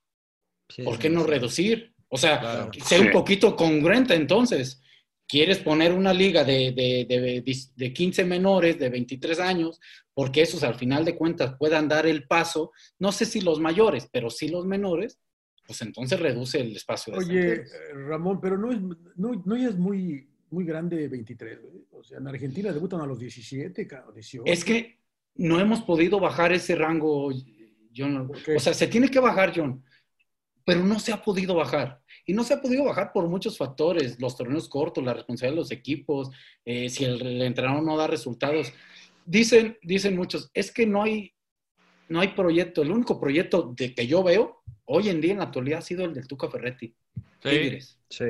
[0.68, 1.26] Sí, ¿por sí, qué no sí.
[1.30, 1.94] reducir?
[2.08, 2.70] O sea, Claro.
[2.84, 4.82] ser un poquito congruente entonces.
[5.26, 7.42] ¿Quieres poner una liga de, de, de,
[7.76, 9.80] de 15 menores de 23 años?
[10.12, 14.08] Porque esos al final de cuentas puedan dar el paso, no sé si los mayores,
[14.12, 15.18] pero sí los menores,
[15.70, 17.64] pues entonces reduce el espacio de Oye, eh,
[18.08, 18.80] Ramón, pero no es,
[19.14, 21.84] no, no es muy, muy grande 23, güey.
[21.92, 24.52] O sea, en Argentina debutan a los 17, cabrón, 18.
[24.52, 24.98] Es que
[25.36, 27.30] no hemos podido bajar ese rango,
[27.96, 28.32] John.
[28.56, 29.84] O sea, se tiene que bajar, John,
[30.64, 32.00] pero no se ha podido bajar.
[32.26, 35.60] Y no se ha podido bajar por muchos factores, los torneos cortos, la responsabilidad de
[35.62, 36.30] los equipos,
[36.64, 38.72] eh, si el, el entrenador no da resultados.
[39.24, 41.32] Dicen, dicen muchos, es que no hay,
[42.08, 42.82] no hay proyecto.
[42.82, 46.04] El único proyecto de que yo veo hoy en día en la actualidad ha sido
[46.04, 46.94] el del Tuca Ferretti.
[47.42, 47.48] Sí.
[47.48, 47.98] Tigres.
[48.08, 48.24] Sí.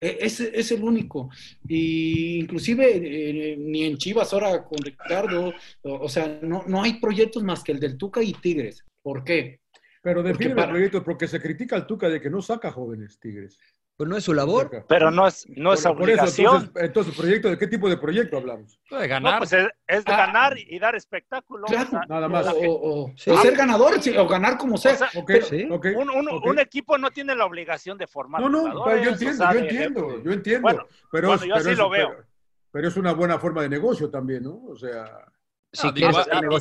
[0.00, 1.30] E- Ese es el único.
[1.66, 7.00] Y inclusive eh, ni en Chivas ahora con Ricardo, o, o sea, no, no hay
[7.00, 8.84] proyectos más que el del Tuca y Tigres.
[9.02, 9.60] ¿Por qué?
[10.02, 13.18] pero define para- el proyecto porque se critica al Tuca de que no saca jóvenes
[13.18, 13.58] Tigres.
[13.96, 14.84] Pues no es su labor.
[14.88, 16.54] Pero no es, no es Por- por eso, obligación.
[16.56, 18.80] entonces, entonces, ¿proyecto de qué tipo de proyecto hablamos?
[18.90, 19.38] De No, ganar.
[19.38, 20.16] pues es, es de Ah.
[20.26, 21.66] ganar y dar espectáculo.
[21.66, 22.46] Claro, o sea, Nada más.
[22.48, 23.30] o- o- Sí.
[23.30, 24.96] o ser ganador sí, o ganar como sea.
[25.24, 25.62] Pero- Sí.
[25.62, 26.44] un, un- ok.
[26.46, 29.58] un equipo no tiene la obligación de formar No, no, yo o entiendo, sea, yo
[29.60, 30.62] entiendo, yo entiendo.
[30.62, 32.08] Bueno, pero, bueno, yo pero es- lo veo.
[32.08, 32.24] Pero,
[32.72, 34.60] pero es una buena forma de negocio también, ¿no?
[34.70, 35.24] O sea,
[35.72, 36.16] Si Ah, quieres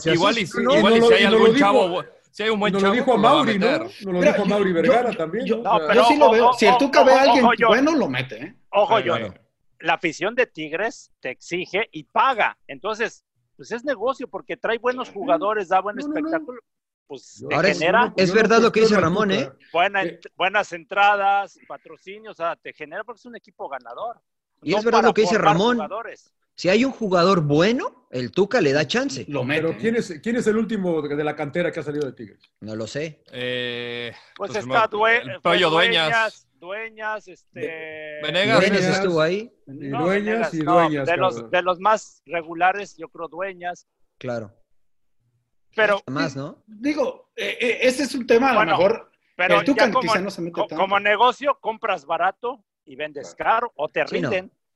[0.07, 2.59] igual, y, sí, no, igual y y no si hay algún chavo, si hay un
[2.59, 3.77] buen nos chavo, lo dijo a a Mauri, ¿no?
[3.79, 5.45] Nos lo dijo yo- Mauri yo- Vergara yo- también.
[5.45, 6.53] yo- yo sí lo ojo, veo.
[6.53, 8.43] Si el ojo, Tuca ve a alguien bueno, lo mete.
[8.43, 8.55] ¿eh?
[8.71, 9.05] Ojo, ay.
[9.79, 12.57] la afición de Tigres te exige y paga.
[12.67, 13.23] Entonces,
[13.55, 16.17] pues es negocio porque trae buenos jugadores, da buen No, no, no.
[16.17, 16.61] espectáculo.
[17.05, 19.29] Pues Yo- te Ahora yo es- genera es yo verdad lo que dice Ramón,
[19.73, 20.19] buena- Eh.
[20.37, 24.21] buenas entradas, patrocinios, o sea, te genera porque es un equipo ganador.
[24.63, 25.75] Y No es verdad lo que dice Ramón.
[25.75, 26.33] jugadores.
[26.55, 29.25] Si hay un jugador bueno, el Tuca le da chance.
[29.27, 29.61] Lo mete.
[29.61, 29.77] Pero ¿eh?
[29.79, 32.39] ¿quién es, ¿quién es el último de la cantera que ha salido de Tigres?
[32.61, 33.23] No lo sé.
[33.31, 36.47] Eh, Pues pues, está Due- el Pollo dueñas, Dueñas.
[36.59, 38.19] dueñas, este.
[38.21, 38.59] Venegas.
[38.61, 38.97] Venegas.
[38.99, 41.07] estuvo ahí, Y No, dueñas Venegas, y no, dueñas.
[41.07, 41.51] de, los, cabrón.
[41.51, 43.87] de los más regulares, yo creo dueñas.
[44.19, 44.51] claro.
[45.75, 46.63] Pero, Más, ¿no?
[46.67, 49.11] Digo, eh, eh, ese es un tema a Bueno, lo mejor.
[49.35, 50.75] pero el como, quizá no se mete co- tanto.
[50.79, 54.29] como negocio, compras barato y vendes caro o te Sí, no.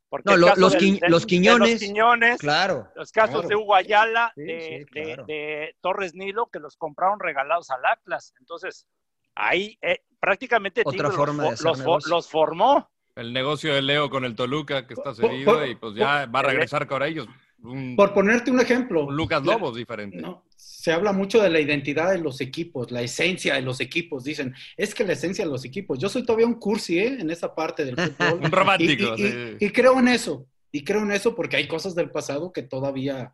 [0.10, 2.88] Porque No, lo- los del- Qui- del- los de Quiñones, Quiñones, Claro.
[2.96, 3.48] los casos claro.
[3.50, 5.26] de Hugo Ayala, Sí, de, sí, de- claro.
[5.26, 8.34] de Torres Nilo, que los compraron regalados al Atlas.
[8.40, 8.88] Entonces,
[9.36, 12.90] ahí eh, prácticamente Otra forma de los, hacer fo- los, los formó.
[13.16, 16.44] El negocio de Leo con el Toluca, que está cedido, y pues ya va a
[16.44, 17.28] regresar con ellos.
[17.68, 19.06] Un, Por ponerte un ejemplo.
[19.08, 20.18] un Lucas la- Lobos diferente.
[20.18, 24.24] No, se habla mucho de la identidad de los equipos, la esencia de los equipos.
[24.24, 26.00] Dicen, es que la esencia de los equipos.
[26.00, 27.18] Yo soy todavía un cursi ¿eh?
[27.20, 28.40] en esa parte del fútbol.
[28.44, 29.16] Un romántico.
[29.18, 29.38] Y, y- sí.
[29.60, 30.48] y- y creo en eso.
[30.72, 33.34] Y creo en eso porque hay cosas del pasado que todavía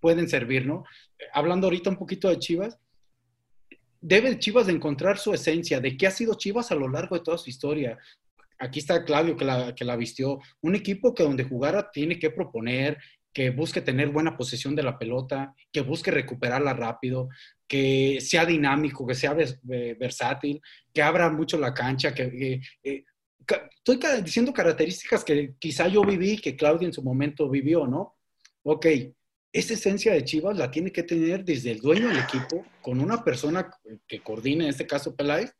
[0.00, 0.84] pueden servir, ¿no?
[1.32, 2.78] Hablando ahorita un poquito de Chivas,
[4.00, 7.22] debe Chivas de encontrar su esencia, de qué ha sido Chivas a lo largo de
[7.22, 7.98] toda su historia.
[8.58, 10.38] Aquí está Claudio que la, que la vistió.
[10.60, 12.98] Un equipo que donde jugara tiene que proponer,
[13.34, 17.28] que busque tener buena posesión de la pelota, que busque recuperarla rápido,
[17.66, 23.04] que sea dinámico, que sea vers- eh, versátil, que abra mucho la cancha, que, eh,
[23.44, 28.16] ca- estoy diciendo características que quizá yo viví, que Claudia en su momento vivió, ¿no?
[28.62, 28.86] Ok,
[29.52, 33.22] esa esencia de Chivas la tiene que tener desde el dueño del equipo, con una
[33.24, 33.68] persona
[34.06, 35.52] que coordine, en este caso Peláez,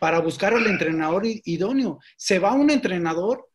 [0.00, 2.00] para buscar al entrenador idóneo.
[2.16, 3.48] Se va un entrenador,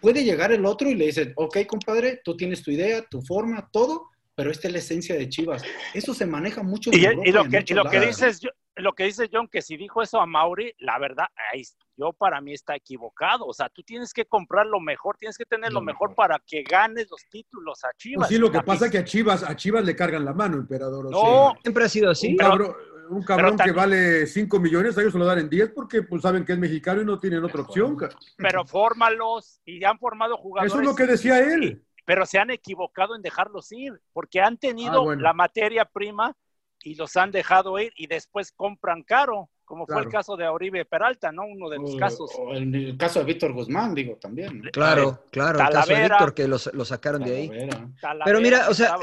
[0.00, 3.68] puede llegar el otro y le dice, ok, compadre, tú tienes tu idea, tu forma,
[3.72, 5.62] todo, pero esta es la esencia de Chivas.
[5.94, 8.50] Eso se maneja mucho en Y, Europa y lo que, y lo que dices, yo-
[8.76, 11.26] lo que dice John, que si dijo eso a Mauri, la verdad,
[11.98, 13.44] yo para mí está equivocado.
[13.44, 16.16] O sea, tú tienes que comprar lo mejor, tienes que tener lo, Lo mejor, mejor.
[16.16, 18.20] para que ganes los títulos a Chivas.
[18.20, 20.56] Pues sí, lo que pasa es que a Chivas, a Chivas le cargan la mano,
[20.56, 21.06] emperador.
[21.06, 21.20] o No,
[21.52, 22.28] sea, Siempre ha sido así.
[22.28, 22.74] un cabrón,
[23.12, 26.22] un cabrón que vale 5 millones, a ellos se lo dan en 10 porque pues,
[26.22, 27.96] saben que es mexicano y no tienen otra opción.
[28.36, 30.72] pero fórmalos y han formado jugadores.
[30.72, 31.82] Eso es lo que decía él.
[32.04, 35.22] Pero se han equivocado en dejarlos ir, porque han tenido Ah, bueno.
[35.22, 36.36] la materia prima
[36.82, 40.84] y los han dejado ir y después compran caro, como fue el caso de Oribe
[40.84, 41.44] Peralta, ¿no?
[41.46, 42.30] Uno de los O- casos.
[42.36, 44.60] o en el caso de Víctor Guzmán, digo, también.
[44.62, 44.70] ¿no?
[44.72, 45.60] Claro, claro.
[45.60, 46.02] El caso de.
[46.02, 47.48] Víctor que los- lo sacaron de ahí.
[48.00, 48.24] Talavera.
[48.24, 48.96] Pero mira, o sea.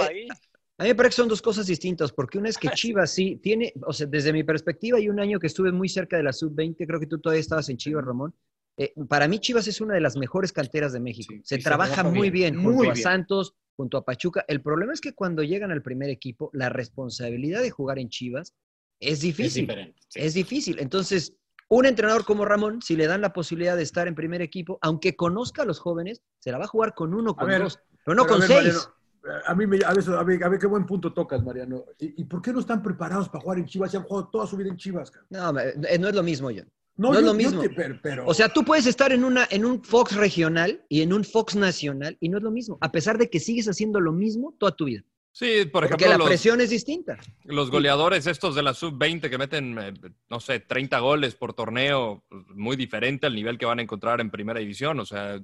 [0.79, 3.35] A mí me parece que son dos cosas distintas, porque una es que Chivas sí
[3.43, 6.31] tiene, o sea, desde mi perspectiva, hay un año que estuve muy cerca de la
[6.33, 8.33] sub-20, creo que tú todavía estabas en Chivas, Ramón.
[8.77, 11.33] Eh, para mí Chivas es una de las mejores canteras de México.
[11.33, 13.03] Sí, se, y se trabaja trabaja muy bien, bien, muy junto a bien.
[13.03, 14.45] Santos, junto a Pachuca.
[14.47, 18.53] El problema es que cuando llegan al primer equipo, la responsabilidad de jugar en Chivas
[19.01, 19.67] es Es difícil.
[19.67, 20.01] diferente.
[20.07, 20.19] sí.
[20.21, 20.79] Es difícil.
[20.79, 21.35] Entonces,
[21.67, 25.15] un entrenador como Ramón, si le dan la posibilidad de estar en primer equipo, aunque
[25.17, 28.15] conozca a los jóvenes, se la va a jugar con uno, con ver, dos, pero
[28.15, 28.63] no Pero con ver, seis.
[28.63, 28.98] Mariano,
[29.45, 31.83] a mí, me, a, veces, a, ver, a ver qué buen punto tocas, Mariano.
[31.99, 33.91] ¿Y, y por qué no están preparados para jugar en Chivas?
[33.91, 35.11] Se han jugado toda su vida en Chivas.
[35.11, 35.25] cara?
[35.29, 36.67] No, eh, no es lo mismo, John.
[36.95, 37.61] No, No es lo mismo.
[37.61, 41.01] te- pero, pero- O sea, tú puedes estar en, una, en un Fox regional y
[41.01, 44.01] en un Fox nacional y no es lo mismo, a pesar de que sigues haciendo
[44.01, 45.03] lo mismo toda tu vida.
[45.31, 47.17] Sí, por porque ejemplo, la los, presión es distinta.
[47.45, 49.93] los goleadores estos de la sub-20 que meten, eh,
[50.29, 54.19] no sé, 30 goles por torneo, pues, muy diferente al nivel que van a encontrar
[54.19, 54.99] en primera división.
[54.99, 55.39] O sea,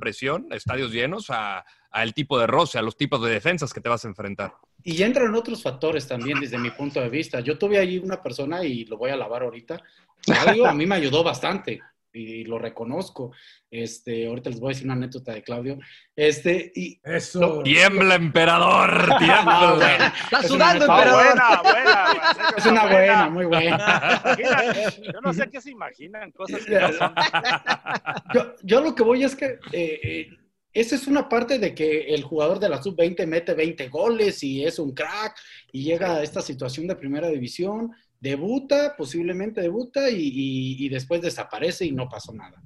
[0.00, 3.88] presión, estadios llenos, a, a tipo de roce, a los tipos de defensas que te
[3.88, 4.54] vas a enfrentar.
[4.82, 7.40] Y entran otros factores también desde mi punto de vista.
[7.40, 9.80] Yo tuve ahí una persona y lo voy a lavar ahorita.
[10.22, 11.80] Claudio a mí me ayudó bastante
[12.18, 13.32] y lo reconozco.
[13.70, 15.78] Este, ahorita les voy a decir una anécdota de Claudio.
[16.16, 17.62] Este, y Eso.
[17.62, 19.08] ¡Tiembla, emperador!
[19.08, 19.74] No, ¡Tiembla!
[19.76, 21.24] bueno, Está Es sudando, una- No, emperador.
[21.24, 22.04] buena, buena.
[22.12, 24.22] en serio, es una buena, muy buena.
[24.24, 27.14] Imagina, yo no sé qué se imaginan, cosas que no son.
[28.34, 30.28] Yo, yo lo que voy es que eh, eh,
[30.72, 34.64] esa es una parte de que el jugador de la sub-20 mete 20 goles y
[34.64, 35.34] es un crack
[35.72, 41.22] y llega a esta situación de primera división, debuta, posiblemente debuta y, y- y después
[41.22, 42.62] desaparece y no pasó nada.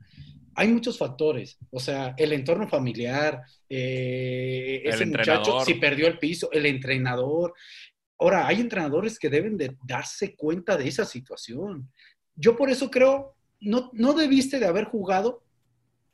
[0.55, 6.19] Hay muchos factores, o sea, el entorno familiar, eh, El ese muchacho si perdió el
[6.19, 7.55] piso, el entrenador.
[8.19, 11.91] Ahora, hay entrenadores que deben de darse cuenta de esa situación.
[12.35, 15.43] Yo por eso creo, no, no debiste de haber jugado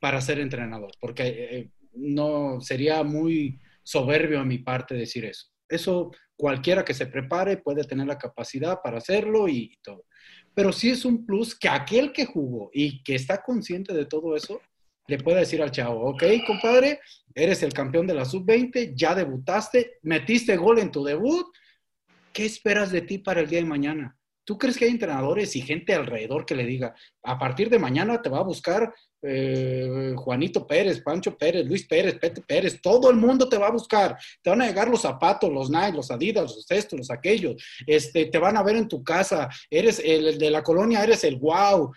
[0.01, 5.48] para ser entrenador, porque eh, no sería muy soberbio a mi parte decir eso.
[5.68, 10.07] Eso cualquiera que se prepare puede tener la capacidad para hacerlo y todo.
[10.54, 14.37] Pero sí es un plus que aquel que jugó y que está consciente de todo
[14.37, 14.61] eso,
[15.09, 17.00] le pueda decir al chavo, ok, compadre,
[17.35, 21.46] eres el campeón de la sub-20, ya debutaste, metiste gol en tu debut,
[22.33, 24.18] ¿qué esperas de ti para el día de mañana?
[24.44, 28.20] ¿Tú crees que hay entrenadores y gente alrededor que le diga, a partir de mañana
[28.20, 33.16] te va a buscar eh, Juanito Pérez, Pancho Pérez, Luis Pérez, Pete Pérez, todo el
[33.16, 36.44] mundo te va a buscar, te van a llegar los zapatos, los Nike, los Adidas,
[36.44, 40.38] los estos, los aquellos, este, te van a ver en tu casa, eres el, el
[40.38, 41.92] de la colonia, eres el wow.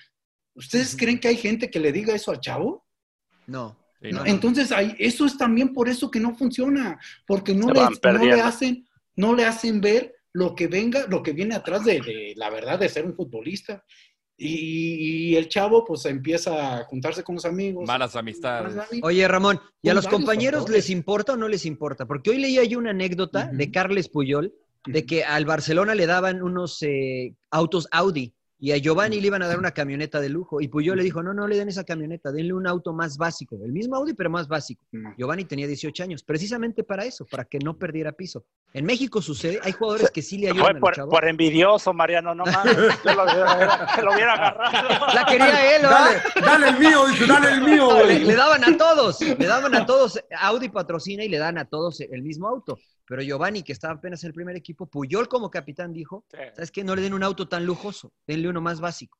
[0.55, 2.85] ¿Ustedes creen que hay gente que le diga eso al chavo?
[3.47, 3.77] No.
[4.01, 7.67] Sí, No, no, entonces, ahí, eso es también por eso que no funciona, porque no,
[7.67, 12.01] le, no hacen, no le hacen ver lo que venga, lo que viene atrás de,
[12.01, 13.83] de la verdad de ser un futbolista.
[14.43, 17.85] Y, y el chavo pues empieza a juntarse con los amigos.
[17.87, 18.75] Malas amistades.
[19.03, 20.85] Oye, Ramón, ¿y a los compañeros factores.
[20.85, 22.07] les importa o no les importa?
[22.07, 24.53] Porque hoy leía yo una anécdota de Carles Puyol
[24.85, 29.41] de que al Barcelona le daban unos eh, autos Audi y a Giovanni le iban
[29.41, 31.83] a dar una camioneta de lujo y Puyol le dijo, no, no le den esa
[31.83, 34.85] camioneta, denle un auto más básico, el mismo Audi pero más básico.
[34.91, 35.15] No.
[35.17, 38.45] Giovanni tenía 18 años, precisamente para eso, para que no perdiera piso.
[38.71, 42.45] En México sucede, hay jugadores que sí le ayudan Fue por, por envidioso, Mariano, no
[42.45, 42.77] mames.
[43.03, 45.07] Yo lo hubiera, lo hubiera agarrado.
[45.15, 45.89] La quería él, ¿no?
[45.89, 49.73] Dale, dale el mío, dice, dale el mío, Le, le daban a todos, le daban
[49.73, 52.77] a todos, Audi patrocina y le dan a todos el mismo auto.
[53.11, 56.37] Pero Giovanni, que estaba apenas en el primer equipo, Puyol como capitán dijo, Sí.
[56.55, 56.81] ¿sabes qué?
[56.81, 59.17] No le den un auto tan lujoso, denle uno más básico.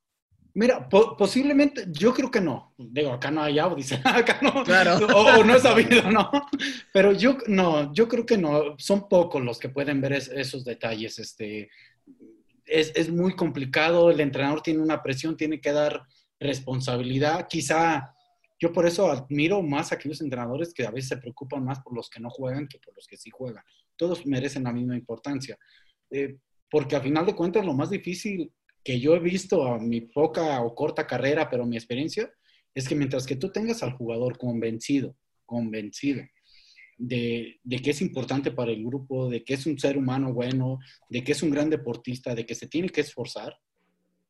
[0.53, 2.73] Mira, po- posiblemente, yo creo que no.
[2.77, 4.63] Digo, acá no hay Audi, acá no.
[4.63, 4.95] Claro.
[5.13, 6.31] O, o no es sabido, ¿no?
[6.93, 8.75] Pero yo, no, yo creo que no.
[8.77, 11.19] Son pocos los que pueden ver es- esos detalles.
[11.19, 11.69] Este,
[12.65, 16.03] es, es muy complicado, el entrenador tiene una presión, tiene que dar
[16.39, 17.47] responsabilidad.
[17.49, 18.13] Quizá
[18.59, 21.95] yo por eso admiro más a aquellos entrenadores que a veces se preocupan más por
[21.95, 23.63] los que no juegan que por los que sí juegan.
[24.01, 25.59] Todos merecen la misma importancia.
[26.09, 26.37] Eh,
[26.71, 28.51] porque a final de cuentas lo más difícil
[28.83, 32.31] que yo he visto a mi poca o corta carrera, pero mi experiencia,
[32.73, 36.23] es que mientras que tú tengas al jugador convencido, convencido
[36.97, 40.79] de, de que es importante para el grupo, de que es un ser humano bueno,
[41.07, 43.55] de que es un gran deportista, de que se tiene que esforzar,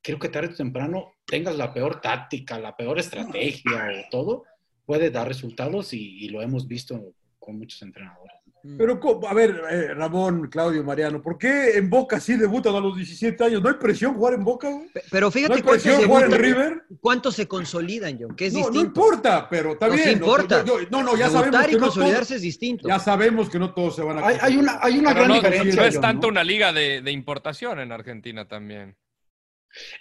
[0.01, 4.43] creo que tarde o temprano tengas la peor táctica, la peor estrategia o todo,
[4.85, 8.40] puede dar resultados y lo hemos visto con muchos entrenadores.
[8.77, 9.27] Pero, ¿cómo?
[9.27, 13.43] a ver, eh, Ramón, Claudio, Mariano, ¿por qué en Boca sí debutan a los 17
[13.43, 13.61] años?
[13.61, 14.69] ¿No hay presión jugar en Boca?
[15.09, 16.83] Pero ¿No fíjate hay cuántos presión jugar en River?
[16.99, 20.63] cuántos se consolidan, John, que es No, no importa, pero está No, no, importa.
[20.63, 22.87] yo- no, no, ya sabemos Debutar que y no consolidarse todos, es distinto.
[22.87, 25.27] ya sabemos que no todos se van a Hay, hay una, hay una Pero gran
[25.29, 25.81] no, diferencia.
[25.81, 26.31] no es tanto ¿no?
[26.31, 28.95] una liga de, de importación en Argentina también.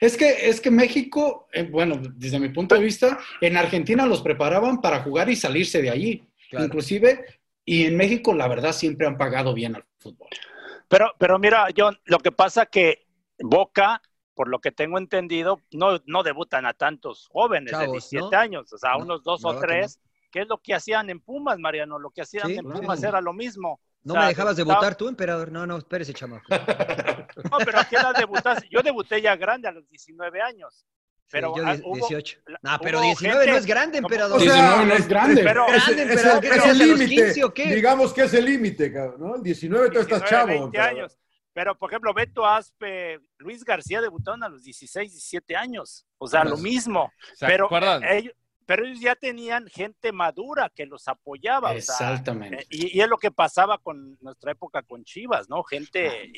[0.01, 4.21] Es que, es que México, eh, bueno, desde mi punto de vista, en Argentina los
[4.21, 6.27] preparaban para jugar y salirse de allí.
[6.51, 6.67] Claro.
[6.67, 7.25] Inclusive,
[7.65, 10.29] y en México, la verdad, siempre han pagado bien al fútbol.
[10.89, 13.07] Pero, pero mira, John, lo que pasa que
[13.39, 14.03] Boca,
[14.35, 18.39] por lo que tengo entendido, no, no debutan a tantos jóvenes de Chavos, 17 ¿no?
[18.39, 21.59] años, o sea, No, unos dos o tres, que es lo que hacían en Pumas,
[21.59, 22.81] Mariano, lo que hacían Sí, en claro.
[22.81, 23.81] Pumas era lo mismo.
[24.03, 25.53] ¿No O sea, me dejabas debutar tú, emperador?
[25.53, 26.47] No, no, espérese, chamaco.
[27.51, 28.69] No, pero ¿a qué edad debutaste?
[28.71, 30.85] Yo debuté ya grande, a los 19 años.
[31.31, 32.39] Pero Sí, yo ah, die- hubo- 18.
[32.47, 34.37] la- No, pero hubo 19 no es grande, emperador.
[34.37, 35.43] O sea, 19 no es grande.
[35.45, 37.75] Pero- Ese- Grande, ese- emperador, ¿qué ese tenías a los límite, 15 o qué?
[37.75, 39.37] Digamos que es el límite, cabrón, ¿no?
[39.37, 40.47] El 19 tú estás 19, chavo.
[40.49, 40.91] 20 emperador.
[40.99, 41.19] años.
[41.53, 46.07] Pero, por ejemplo, Beto Aspe, Luis García debutaron a los 16, 17 años.
[46.19, 47.13] O sea, lo mismo.
[47.35, 48.05] ¿Se Pero acuerdan?
[48.05, 48.33] ellos,
[48.71, 51.71] pero ellos ya tenían gente madura que los apoyaba.
[51.71, 52.63] o sea, Exactamente.
[52.63, 55.65] eh, y, y es lo que pasaba con nuestra época con Chivas, ¿no?
[55.65, 56.31] Gente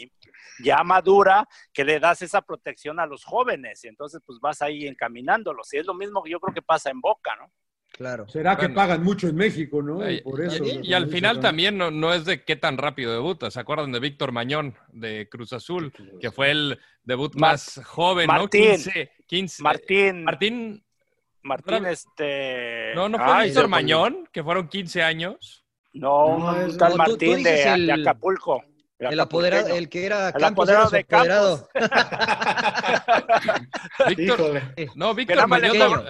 [0.65, 4.87] ya madura que le das esa protección a los jóvenes y entonces pues vas ahí
[4.87, 5.71] encaminándolos.
[5.75, 7.53] Y es lo mismo que yo creo que pasa en Boca, ¿no?
[7.93, 8.27] Claro.
[8.27, 10.11] Será que pagan mucho en México, ¿no?
[10.11, 10.65] Y, Y por eso.
[10.65, 13.51] y- y al final también no, no es de qué tan rápido debuta.
[13.51, 15.93] ¿Se acuerdan de Víctor Mañón de Cruz Azul?
[16.19, 18.63] Que fue el debut Mar- más joven, Martín.
[18.63, 18.77] ¿no?
[18.77, 19.63] 15, 15.
[19.63, 20.83] Martín, Martín,
[21.43, 22.93] Martín, no, este...
[22.95, 23.69] no, no fue ay, Víctor.
[23.69, 25.65] Mañón, que fueron 15 años.
[25.93, 28.63] No, No, un tal no, tú- tú Martín de, dices el- de Acapulco.
[28.99, 31.67] El apoderado, el que era El Campos, apoderado de Campos.
[34.17, 34.63] Víctor,
[34.95, 36.05] no, Víctor Mañón.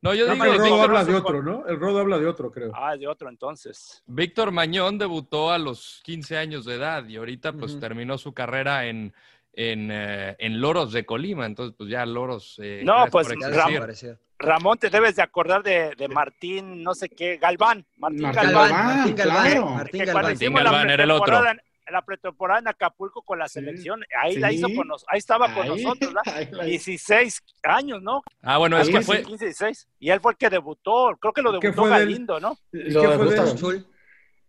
[0.00, 1.66] No, yo No, digo, pero el Rodo Víctor, habla de otro, ¿no?
[1.68, 2.72] El Rodo habla de otro, creo.
[2.74, 4.02] Ah, de otro entonces.
[4.06, 8.86] Víctor Mañón debutó a los 15 años de edad y ahorita pues terminó su carrera
[8.86, 9.14] en,
[9.52, 11.46] en, eh, en Loros de Colima.
[11.46, 12.58] Entonces, pues ya Loros.
[12.60, 14.18] eh, No, pues, desapareció.
[14.42, 17.84] Ramón, te debes de acordar de, de Martín, no sé qué, Galván.
[17.96, 18.70] Martín Martín Galván.
[18.70, 19.66] Galván, Martín Galván, claro.
[19.70, 20.22] Martín que Galván.
[20.64, 21.46] Galván la era el otro.
[21.48, 24.54] en- la pretemporada en Acapulco con la selección, ahí la Sí.
[24.54, 26.34] hizo con nos, ahí estaba con Ahí, nosotros, ¿verdad?
[26.38, 28.22] ahí la- 16 años, ¿no?
[28.40, 29.04] Ah, bueno, es Ahí que sí.
[29.04, 29.22] fue.
[29.22, 29.88] 15, 16.
[29.98, 32.56] Y él fue el que debutó, creo que lo ¿Qué debutó fue del- Galindo, ¿no?
[32.70, 33.86] Lo ¿Qué fue debuta- de- Azul.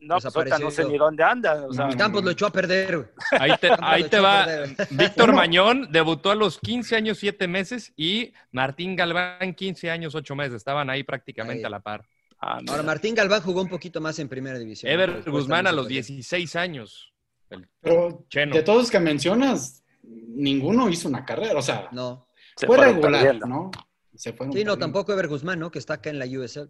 [0.04, 1.66] No, pues ahorita no sé ni dónde anda.
[1.66, 2.98] O sea, Campos lo echó a perder.
[2.98, 3.08] güey.
[3.40, 4.48] Ahí te, ahí va.
[4.92, 5.34] Víctor.
[5.34, 10.56] Mañón debutó a los 15 años, 7 meses y Martín Galván 15 años, 8 meses.
[10.56, 11.66] Estaban ahí prácticamente Ahí.
[11.66, 12.06] a la par.
[12.40, 12.60] ah.
[12.68, 14.92] Ahora, Martín Galván jugó un poquito más en primera división.
[14.92, 15.94] Ever Guzmán a los se fue.
[15.96, 17.14] 16 años.
[17.50, 18.56] El Pero Cheno.
[18.56, 21.58] de todos los que mencionas, ninguno hizo una carrera.
[21.58, 22.28] O sea, No.
[22.56, 23.48] Se fue regular, perdiendo.
[23.48, 23.72] ¿no?
[24.16, 24.78] Se Sí, no, perdiendo.
[24.78, 25.72] tampoco Ever Guzmán, ¿no?
[25.72, 26.70] Que está acá en la USL.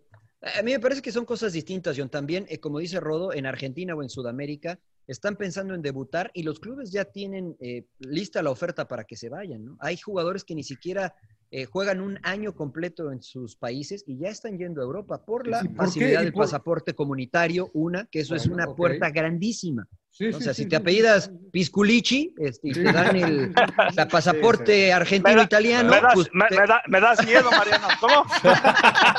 [0.59, 2.09] A mí me parece que son cosas distintas, John.
[2.09, 4.77] También, eh, como dice Rodo, en Argentina o en Sudamérica
[5.07, 9.15] están pensando en debutar y los clubes ya tienen eh, lista la oferta para que
[9.15, 9.77] se vayan, ¿no?
[9.79, 11.15] Hay jugadores que ni siquiera
[11.51, 15.47] eh, juegan un año completo en sus países y ya están yendo a Europa por
[15.47, 19.87] la facilidad ¿Y del por- pasaporte comunitario, una, que eso es una puerta grandísima.
[20.09, 20.81] Sí, O sí, sea, sí, si te sí.
[20.81, 23.51] apellidas Pisculici este, y te dan el
[23.95, 27.87] la pasaporte argentino-italiano, me, das, pues, me- te- me da- me das miedo, Mariano.
[27.99, 28.23] ¿Cómo?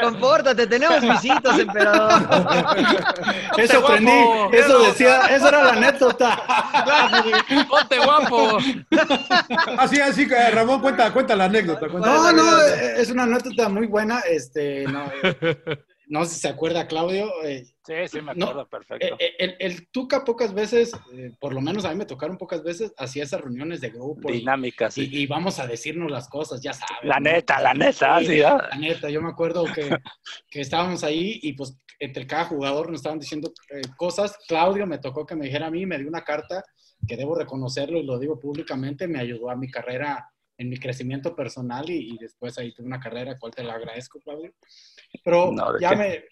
[0.00, 2.12] Compórtate, tenemos visitas, emperador.
[3.56, 4.12] Eso aprendí,
[4.52, 6.42] eso decía, eso era la anécdota.
[7.68, 8.58] ¡Ponte guapo!
[9.78, 11.88] Así, así, que Ramón, cuenta, cuenta la anécdota.
[11.88, 14.20] cuenta No, no, es una anécdota muy buena.
[14.20, 17.30] Este, no, eh, no sé si se acuerda, Claudio.
[17.44, 19.16] eh, Sí, sí, me No, acuerdo perfecto.
[19.18, 22.62] eh, el, el Tuca pocas veces, eh, por lo menos a mí me tocaron pocas
[22.62, 24.30] veces, hacía esas reuniones de grupo.
[24.30, 25.08] y- Dinámica, sí.
[25.10, 26.96] Y, y vamos a decirnos las cosas, ya sabes.
[27.02, 27.30] La ¿no?
[27.30, 28.38] neta, la neta, sí.
[28.38, 29.88] La neta, yo me acuerdo que,
[30.50, 33.52] que estábamos ahí y pues entre cada jugador nos estaban diciendo
[33.96, 34.36] cosas.
[34.46, 36.62] Claudio me tocó que me dijera a mí, me dio una carta
[37.06, 40.28] que debo reconocerlo y lo digo públicamente, me ayudó a mi carrera,
[40.60, 44.20] en mi crecimiento personal y, y después ahí tuve una carrera, cual te la agradezco,
[44.20, 44.52] Claudio.
[45.24, 46.24] Pero No, ¿de ya me,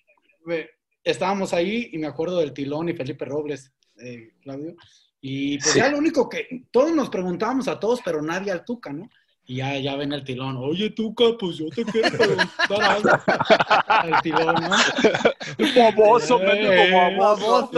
[0.45, 0.68] me-
[1.05, 3.72] estábamos ahí y me acuerdo del Tilón y Felipe Robles,
[4.03, 4.74] eh, Claudio.
[5.20, 5.79] Y pues Sí.
[5.79, 9.09] ya lo único que todos nos preguntábamos a todos, pero nadie al Tuca, ¿no?
[9.49, 10.57] Y ya, ya ven el tilón.
[10.57, 13.09] Oye, Tuca, pues yo te quiero preguntar algo.
[13.89, 14.70] Al tilón, ¿no?
[15.77, 17.70] Baboso, Eh, mendigo baboso.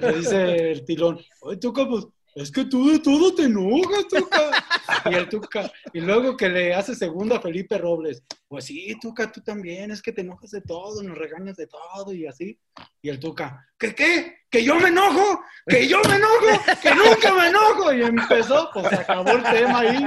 [0.00, 1.18] Le dice el tilón.
[1.40, 4.50] Oye, Tuca, pues es que tú de todo te enojas, Tuca.
[5.10, 5.70] Y el Tuca.
[5.92, 8.22] Y luego que le hace segunda a Felipe Robles.
[8.48, 9.90] Pues sí, Tuca, tú también.
[9.90, 12.58] Es que te enojas de todo, nos regañas de todo y así.
[13.02, 13.66] Y el Tuca.
[13.78, 14.38] ¿Qué qué?
[14.50, 15.40] ¿Que yo me enojo?
[15.66, 16.62] ¿Que yo me enojo?
[16.80, 17.92] ¡Que nunca me enojo!
[17.92, 20.04] Y empezó, pues se acabó el tema ahí.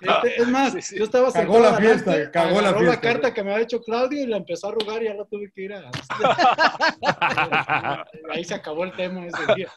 [0.00, 3.00] Este, es más, yo estaba Cagó la fiesta, adelante, cagó la fiesta.
[3.00, 5.50] carta que me había hecho Claudio y la empezó a arrugar y ya la tuve
[5.52, 5.90] que ir a...
[8.30, 9.72] Ahí se acabó el tema ese día.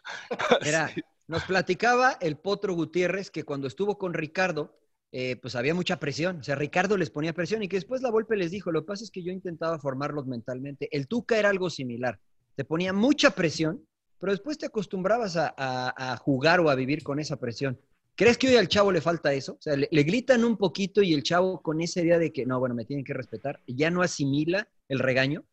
[0.64, 0.92] Mira,
[1.32, 4.78] nos platicaba el Potro Gutiérrez que cuando estuvo con Ricardo,
[5.14, 6.42] eh, pues había mucha presión.
[6.42, 8.88] O sea, Ricardo les ponía presión y que después la Volpe les dijo, lo que
[8.88, 10.90] pasa es que yo intentaba formarlos mentalmente.
[10.92, 12.20] El Tuca era algo similar.
[12.58, 13.82] Te ponía mucha presión,
[14.20, 17.80] pero después te acostumbrabas a, jugar o a vivir con esa presión.
[18.14, 19.54] ¿Crees que hoy al chavo le falta eso?
[19.54, 22.46] O sea, le, le gritan un poquito y el chavo con esa idea de que,
[22.46, 25.46] no, bueno, me tienen que respetar, ya no asimila el regaño.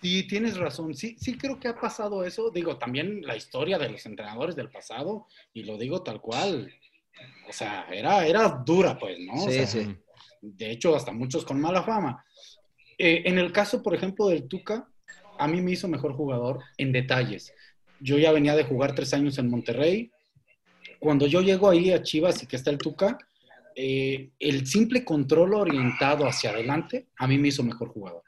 [0.00, 0.94] Sí, tienes razón.
[0.94, 2.50] Sí, sí creo que ha pasado eso.
[2.50, 6.72] Digo, también la historia de los entrenadores del pasado, y lo digo tal cual.
[7.48, 9.34] O sea, era, era dura, pues, ¿no?
[9.34, 9.96] O Sí, sea, sí.
[10.40, 12.24] De hecho, hasta muchos con mala fama.
[12.96, 14.88] Eh, en el caso, por ejemplo, del Tuca,
[15.38, 17.52] a mí me hizo mejor jugador en detalles.
[18.00, 20.12] Yo ya venía de jugar tres años en Monterrey.
[21.00, 23.18] Cuando yo llego ahí a Chivas y que está el Tuca,
[23.74, 28.22] eh, el simple control orientado hacia adelante a mí me hizo mejor jugador.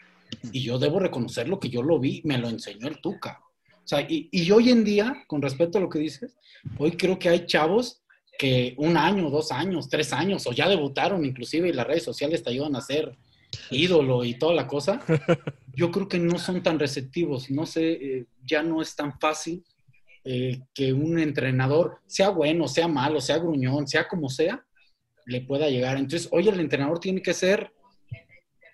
[0.53, 3.41] Y yo debo reconocer lo que yo lo vi, me lo enseñó el Tuca.
[3.85, 6.37] O sea, y, y hoy en día, con respecto a lo que dices,
[6.79, 8.03] hoy creo que hay chavos
[8.39, 12.43] que un año, dos años, tres años, o ya debutaron inclusive y las redes sociales
[12.43, 13.17] te ayudan a ser
[13.71, 15.01] ídolo y toda la cosa,
[15.75, 19.65] yo creo que no son tan receptivos, no sé, eh, ya no es tan fácil
[20.25, 24.65] eh, que un entrenador, sea bueno, sea malo, sea gruñón, sea como sea,
[25.27, 25.97] le pueda llegar.
[25.97, 27.73] Entonces, hoy el entrenador tiene que ser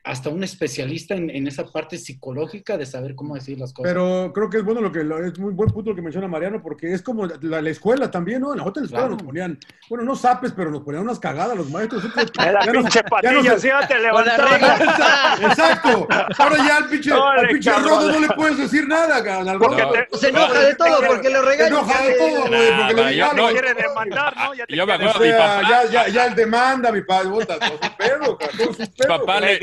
[0.06, 3.90] hasta un especialista en, en esa parte psicológica de saber cómo decir las cosas.
[3.92, 6.28] Pero creo que es bueno lo que lo- es muy buen punto lo que menciona
[6.28, 8.52] Mariano, porque es como la, la escuela también, ¿no?
[8.52, 9.14] En la otra escuela Claro.
[9.16, 9.58] nos ponían,
[9.90, 12.04] bueno, no zapes, pero nos ponían unas cagadas los maestros.
[12.38, 14.50] Era Ya no- pinche ya no patilla, se- sí, ya te la levantaron.
[14.52, 15.36] regla.
[15.42, 16.08] Exacto.
[16.38, 17.72] Ahora ya al pinche, Órale, al pinche.
[17.72, 19.48] Rodo no le puedes decir nada, cabrón.
[19.48, 21.72] Al Porque Rodo- te- Se enoja de todo porque lo Se regañan.
[21.72, 24.54] enoja de todo, güey, porque yo- digan, no, quiere demandar, ¿no?
[24.54, 26.92] Ya te Yo me quiere- O acuerdo, mi sea, papá, ya, ya, ya el demanda,
[26.92, 29.08] mi padre, bota, todo su pedo, cabrón, todo su pedo.
[29.18, 29.58] papá Le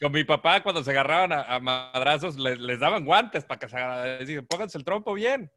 [0.00, 3.76] con mi papá cuando se agarraban a, madrazos les, daban guantes para que se.
[3.76, 5.50] Decían, pónganse el trompo bien.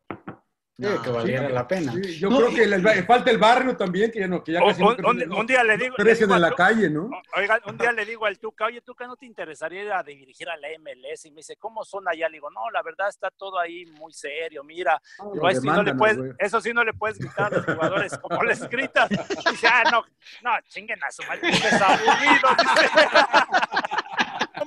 [0.79, 1.91] Sí, que valiera la pena.
[1.93, 4.53] Sí, yo No, creo y- que le falta el barrio también, que ya no, que
[4.53, 7.07] ya casi no un- un- día le digo, le digo en la Tu- calle, ¿no?
[7.35, 10.49] Oiga, un día le digo al Tuca, oye, Tuca, ¿no te interesaría ir a dirigir
[10.49, 11.25] a la MLS?
[11.27, 12.27] Y me dice, ¿cómo son allá?
[12.29, 14.99] Le digo, no, la verdad está todo ahí muy serio, mira.
[15.33, 18.17] Digo, eso, sí no le puedes, eso sí no le puedes gritar a los jugadores
[18.17, 19.07] como les gritas.
[19.09, 20.03] Dice, ah, no,
[20.41, 21.51] no, chinguen a su madre, no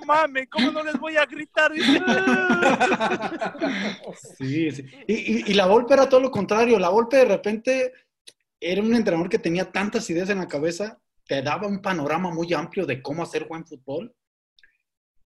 [0.05, 1.72] mames, ¿cómo no les voy a gritar?
[1.72, 1.98] Dice,
[4.38, 4.84] Sí, sí.
[5.07, 6.78] Y, y- y la Volpe era todo lo contrario.
[6.78, 7.92] La Volpe de repente
[8.61, 12.52] era un entrenador que tenía tantas ideas en la cabeza, te daba un panorama muy
[12.55, 14.14] amplio de cómo hacer buen fútbol,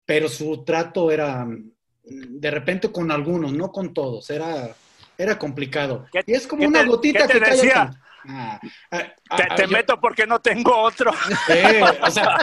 [0.05, 1.71] pero su trato era mm,
[2.03, 4.29] de repente con algunos, no con todos.
[4.29, 4.75] Era,
[5.17, 6.05] era complicado.
[6.11, 7.51] ¿Qué- y es como una gotita qué te que cae.
[7.55, 7.81] decía?
[7.83, 8.01] acá.
[8.27, 8.59] Ah,
[8.91, 11.11] ah, ah, te, ah, te yo- meto porque no tengo otro.
[11.49, 12.37] eh, o sea,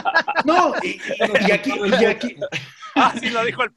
[0.45, 1.71] no, y, aquí,
[2.01, 2.35] y aquí,
[2.95, 3.71] Ah, sí lo dijo el.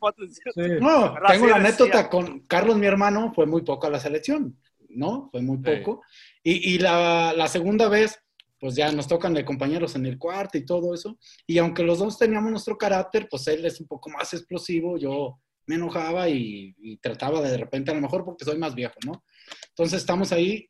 [0.54, 0.62] Sí.
[0.80, 1.56] No, tengo la decía.
[1.56, 5.28] anécdota con Carlos, mi hermano, fue muy poco a la selección, ¿no?
[5.30, 5.62] Fue muy Sí.
[5.82, 6.02] poco.
[6.42, 8.18] Y, y la, la segunda vez,
[8.58, 11.18] pues ya nos tocan de compañeros en el cuarto y todo eso.
[11.46, 15.38] Y aunque los dos teníamos nuestro carácter, pues él es un poco más explosivo, yo
[15.66, 18.94] me enojaba y, y trataba de, de repente, a lo mejor porque soy más viejo,
[19.04, 19.22] ¿no?
[19.68, 20.66] Entonces estamos ahí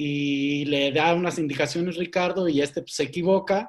[0.00, 3.68] y le da unas indicaciones Ricardo y este pues, se equivoca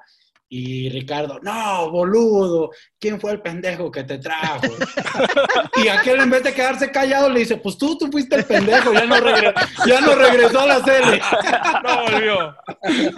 [0.52, 4.62] y Ricardo, no, boludo, ¿quién fue el pendejo que te trajo?
[5.84, 8.92] y aquel en vez de quedarse callado le dice, pues tú, tú fuiste el pendejo,
[8.94, 9.54] ya no, regre-
[9.88, 11.22] ya no regresó a la serie.
[11.84, 12.56] No volvió.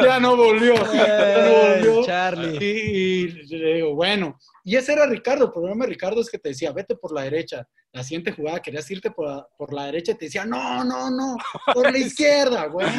[0.05, 0.73] ya no volvió.
[0.93, 2.05] Ya no volvió.
[2.05, 2.57] Charlie.
[2.61, 3.21] Y,
[3.53, 5.45] y le digo, bueno, y ese era Ricardo.
[5.45, 7.67] El problema de Ricardo es que te decía, vete por la derecha.
[7.93, 11.09] La siguiente jugada querías irte por la, por la derecha y te decía, no, no,
[11.11, 11.35] no,
[11.73, 12.67] por la izquierda.
[12.71, 12.89] Bueno,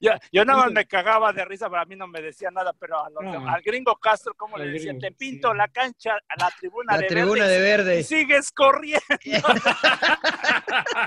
[0.00, 2.72] Yo, yo nada más me cagaba de risa, pero a mí no me decía nada,
[2.78, 3.48] pero a los- No.
[3.48, 4.92] al gringo Castro, ¿cómo Al le decía?
[4.92, 5.56] gringo, Te pinto sí.
[5.56, 7.54] la cancha, a la tribuna La de tribuna verde.
[7.54, 8.02] de y verde.
[8.04, 9.00] sigues corriendo.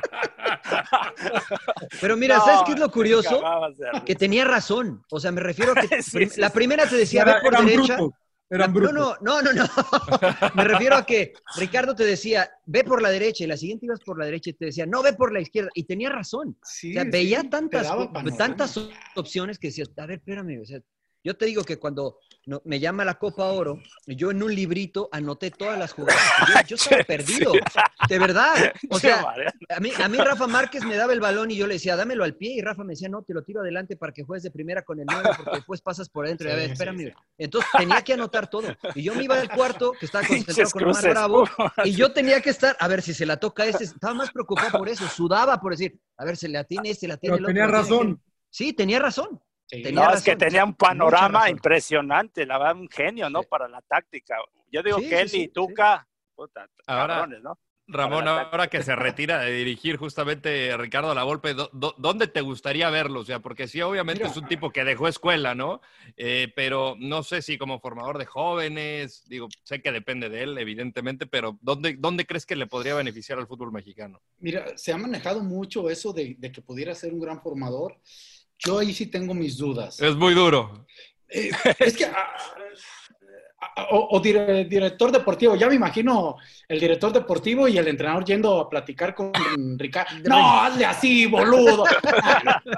[2.01, 3.41] Pero mira, No, ¿sabes qué es lo curioso?
[4.05, 5.03] Que tenía razón.
[5.09, 6.53] O sea, me refiero a que Sí, prim- sí, la sí.
[6.53, 7.97] primera te decía, ve por eran derecha.
[7.97, 8.09] La-
[8.55, 9.17] eran no, brutos.
[9.21, 9.65] no, no, no, no.
[10.55, 13.99] Me refiero a que Ricardo te decía, ve por la derecha, y la siguiente ibas
[14.01, 15.69] por la derecha y te decía, no, ve por la izquierda.
[15.73, 16.57] Y tenía razón.
[16.63, 17.87] sí, O sea, sí, veía tantas,
[18.37, 20.79] tantas op- opciones que decías, a ver, espérame, o sea,
[21.23, 25.07] yo te digo que cuando no- me llama la Copa Oro, yo en un librito
[25.11, 26.21] anoté todas las jugadas.
[26.49, 27.53] Yo, yo estaba perdido,
[28.09, 28.73] de verdad.
[28.89, 29.25] O sea,
[29.69, 32.23] a mí, a mí Rafa Márquez me daba el balón y yo le decía, dámelo
[32.25, 34.51] al pie, y Rafa me decía, no, te lo tiro adelante para que juegues de
[34.51, 36.49] primera con el 9, porque después pasas por adentro.
[36.49, 36.97] y a ver, espérame.
[37.07, 37.13] sí.
[37.37, 38.67] Entonces tenía que anotar todo.
[38.95, 41.03] Y yo me iba al cuarto, que estaba concentrado con Omar.
[41.09, 41.45] Bravo,
[41.85, 44.31] y yo tenía que estar, a ver si se la toca a este, estaba más
[44.31, 47.37] preocupado por eso, sudaba por decir, a ver, se le atiene este, se le atiene
[47.37, 47.53] Pero el otro.
[47.53, 48.21] tenía razón.
[48.49, 49.41] Sí, tenía razón.
[49.73, 49.91] Sí.
[49.91, 53.41] No, es que tenía un panorama impresionante, la verdad, un genio, ¿no?
[53.41, 53.47] Sí.
[53.49, 54.35] Para la táctica.
[54.71, 57.57] Yo digo Sí, que sí, él sí, y Tuca, puta, Ahora- cabrones, ¿no?
[57.85, 62.89] Ramón, ahora que se retira de dirigir justamente Ricardo Lavolpe, ¿dó- dó- ¿dónde te gustaría
[62.89, 63.19] verlo?
[63.19, 64.31] O sea, porque sí, obviamente Mira.
[64.31, 65.81] es un tipo que dejó escuela, ¿no?
[66.15, 70.57] Eh, pero no sé si como formador de jóvenes, digo, sé que depende de él,
[70.57, 74.21] evidentemente, pero ¿dónde, dónde crees que le podría beneficiar al fútbol mexicano?
[74.39, 77.97] Mira, se ha manejado mucho eso de, de que pudiera ser un gran formador.
[78.59, 79.99] Yo ahí sí tengo mis dudas.
[79.99, 80.85] Es muy duro.
[81.27, 81.49] Eh,
[81.79, 82.33] es que, ah,
[83.61, 86.35] ah, o, o dire- director deportivo, ya me imagino
[86.67, 89.31] el director deportivo y el entrenador yendo a platicar con
[89.77, 90.15] Ricardo.
[90.25, 91.83] No, hazle así, boludo.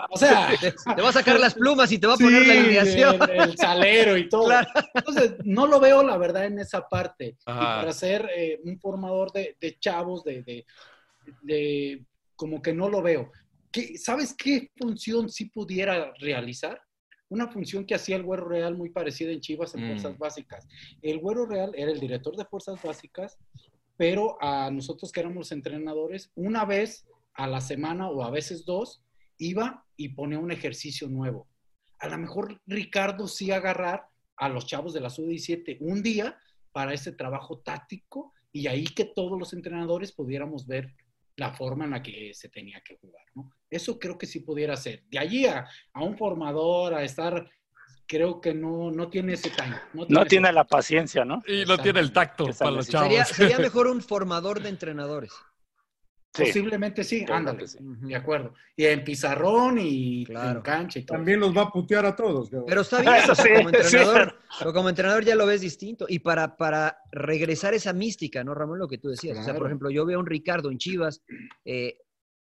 [0.10, 0.50] o sea,
[0.96, 3.20] Te, va a sacar las plumas y te va a poner la alineación.
[3.30, 4.46] el, el salero y todo.
[4.46, 4.68] Claro.
[4.94, 7.36] Entonces, no lo veo, la verdad, en esa parte.
[7.42, 10.66] Y para ser eh, un formador de, de chavos, de, de,
[11.42, 12.04] de-
[12.36, 13.32] como que no lo veo.
[13.76, 16.82] ¿Qué- ¿Sabes qué función sí pudiera realizar?
[17.28, 19.88] Una función que hacía el Güero Real muy parecida en Chivas en Mm.
[19.88, 20.66] Fuerzas Básicas.
[21.02, 23.38] El Güero Real era el director de Fuerzas Básicas,
[23.98, 29.04] pero a nosotros que éramos entrenadores, una vez a la semana o a veces dos,
[29.38, 31.48] iba y ponía un ejercicio nuevo.
[32.00, 34.08] A lo mejor Ricardo sí agarrar
[34.38, 36.38] a los chavos de la sub-17 un día
[36.72, 40.94] para ese trabajo táctico y ahí que todos los entrenadores pudiéramos ver
[41.38, 43.52] la forma en la que se tenía que jugar, ¿no?
[43.70, 45.04] Eso creo que sí pudiera ser.
[45.10, 47.50] De allí a, a un formador, a estar,
[48.08, 49.76] creo que no, no tiene ese time.
[50.08, 51.42] No tiene la paciencia, ¿no?
[51.48, 53.08] Y no tiene el tacto para los chavos.
[53.08, 55.34] Sería, sería mejor un formador de entrenadores.
[56.36, 56.44] Sí.
[56.44, 57.66] Posiblemente sí, ándale.
[57.68, 57.78] sí.
[57.82, 58.54] De acuerdo.
[58.76, 60.58] Y en pizarrón y Claro.
[60.60, 61.18] en cancha y todo.
[61.18, 62.50] También los va a putear a todos.
[62.68, 66.06] Pero está bien, Eso sí, como entrenador, pero como entrenador ya lo ves distinto.
[66.10, 68.80] Y para, para regresar esa mística, ¿no, Ramón?
[68.80, 69.38] Lo que tú decías.
[69.40, 71.22] O sea, por ejemplo, yo veo a un Ricardo en Chivas
[71.64, 72.00] eh,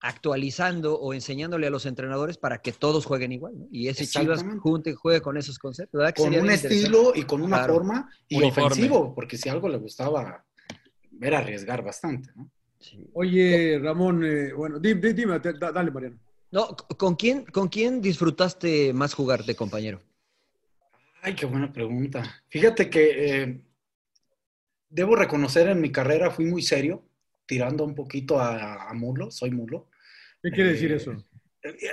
[0.01, 3.67] actualizando o enseñándole a los entrenadores para que todos jueguen igual, ¿no?
[3.71, 5.99] Y ese Chivas junte, juegue con esos conceptos.
[5.99, 7.75] ¿verdad que con un estilo y con una Claro.
[7.75, 8.67] forma y Uniforme.
[8.67, 10.45] ofensivo, porque si algo le gustaba
[11.21, 12.51] era arriesgar bastante, ¿no?
[12.81, 13.09] Sí.
[13.15, 16.19] Oye, Ramón, eh, bueno, di- di- dime, da- dale, Mariano.
[16.51, 20.01] No, ¿con quién, ¿con quién disfrutaste más jugar de compañero?
[21.23, 22.43] Ay, qué buena pregunta.
[22.49, 23.61] Fíjate que eh,
[24.89, 27.05] debo reconocer en mi carrera fui muy serio,
[27.47, 29.89] tirando un poquito a, a mulo, soy mulo.
[30.43, 31.17] ¿Qué quiere Eh, decir eso?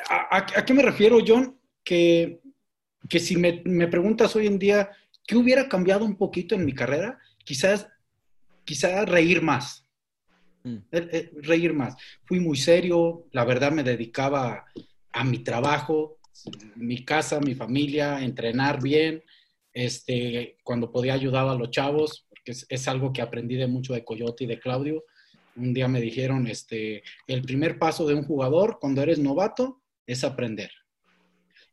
[0.10, 1.60] ¿A, a- a qué me refiero, John?
[1.84, 2.42] Que,
[3.10, 4.92] que si me, me preguntas hoy en día,
[5.26, 7.20] ¿qué hubiera cambiado un poquito en mi carrera?
[7.44, 7.88] Quizás,
[8.64, 9.83] quizás reír más.
[10.64, 10.76] Mm.
[10.92, 11.96] Eh, eh, reír más.
[12.26, 14.66] Fui muy serio, la verdad me dedicaba
[15.12, 16.18] a mi trabajo,
[16.76, 19.24] mi casa, mi familia, entrenar bien.
[19.74, 23.94] Este, cuando podía ayudar a los chavos, porque es, es algo que aprendí de mucho
[23.94, 25.04] de Coyote y de Claudio.
[25.56, 30.24] Un día me dijeron, este, el primer paso de un jugador cuando eres novato es
[30.24, 30.72] aprender.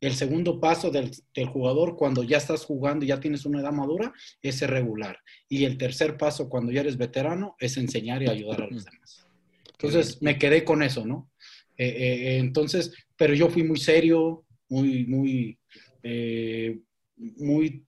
[0.00, 3.72] El segundo paso del, del jugador cuando ya estás jugando y ya tienes una edad
[3.72, 5.18] madura es ser regular.
[5.48, 9.26] Y el tercer paso cuando ya eres veterano es enseñar y ayudar a los demás.
[9.72, 11.30] Entonces me quedé con eso, ¿no?
[11.76, 15.58] Eh, eh, entonces, pero yo fui muy serio, muy, muy,
[16.02, 16.78] eh,
[17.16, 17.86] muy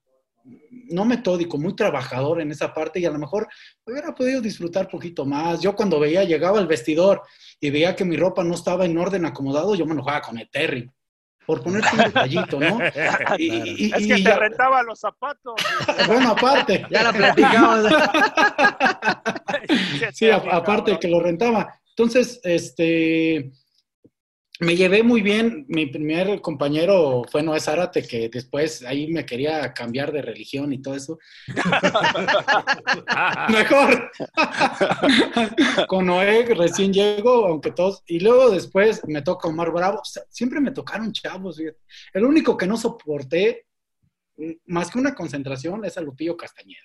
[0.90, 3.46] no metódico, muy trabajador en esa parte y a lo mejor
[3.86, 5.60] hubiera podido disfrutar poquito más.
[5.60, 7.22] Yo cuando veía, llegaba al vestidor
[7.60, 10.48] y veía que mi ropa no estaba en orden acomodado, yo me enojaba con el
[10.50, 10.90] Terry.
[11.46, 12.78] Por ponerte un detallito, ¿no?
[13.38, 15.54] Y, y- y- Es y que te ya- rentaba los zapatos.
[16.06, 16.86] bueno, aparte.
[16.90, 17.86] Ya la platicamos.
[20.12, 21.74] Sí, a- aparte de que lo rentaba.
[21.90, 23.52] Entonces, este,
[24.60, 25.64] me llevé muy bien.
[25.68, 30.80] Mi primer compañero fue Noé Zárate, que después ahí me quería cambiar de religión y
[30.80, 31.18] todo eso.
[33.48, 34.10] Mejor.
[35.88, 38.02] Con Noé recién llego, aunque todos.
[38.06, 40.00] Y luego después me toca Omar Bravo.
[40.00, 41.56] O sea, siempre me tocaron chavos.
[41.56, 41.78] fíjate.
[42.12, 43.66] El único que no soporté,
[44.36, 46.80] mm, más que una concentración, es a Lupillo Castañeda.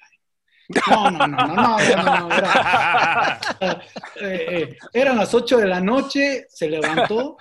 [0.69, 3.81] No, no, no, no, no, no, no, era- eh,
[4.21, 7.37] eh, eran las 8 de la noche, se levantó,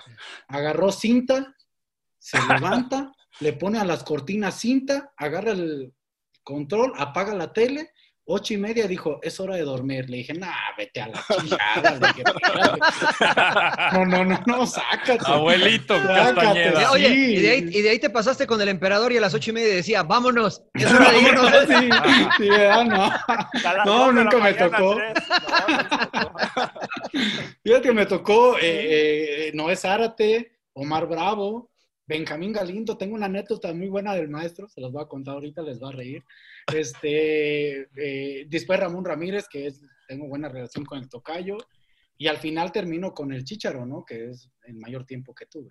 [0.47, 1.53] agarró cinta,
[2.17, 3.11] se levanta,
[3.41, 5.93] le pone a las cortinas cinta, agarra el
[6.43, 7.91] control, apaga la tele,
[8.29, 10.09] ocho y media dijo, es hora de dormir.
[10.09, 12.13] Le dije, nah, vete a la chingada.
[13.93, 15.19] No, no, no, no, sácate.
[15.25, 16.91] Abuelito Sácate, Castañeda.
[16.91, 17.35] Oye, sí.
[17.35, 19.51] y de, ahí, y de ahí te pasaste con el emperador y a las ocho
[19.51, 20.61] y media decía, vámonos.
[20.73, 21.51] Es hora de irnos.
[21.67, 21.89] Sí,
[22.37, 22.85] sí, ¿verdad?
[22.85, 23.11] no.
[23.85, 24.95] No, nunca me tocó.
[24.95, 25.13] me.
[27.63, 31.71] Fíjate que me tocó eh, eh, Noé Zárate, Omar Bravo,
[32.07, 32.97] Benjamín Galindo.
[32.97, 35.89] Tengo una anécdota muy buena del maestro, se las voy a contar ahorita, les va
[35.89, 36.23] a reír.
[36.73, 41.57] Este, eh, después Ramón Ramírez, que es, tengo buena relación con el tocayo.
[42.17, 44.03] Y al final termino con el Chicharo, ¿no?
[44.03, 45.69] Que es el mayor tiempo que tuve.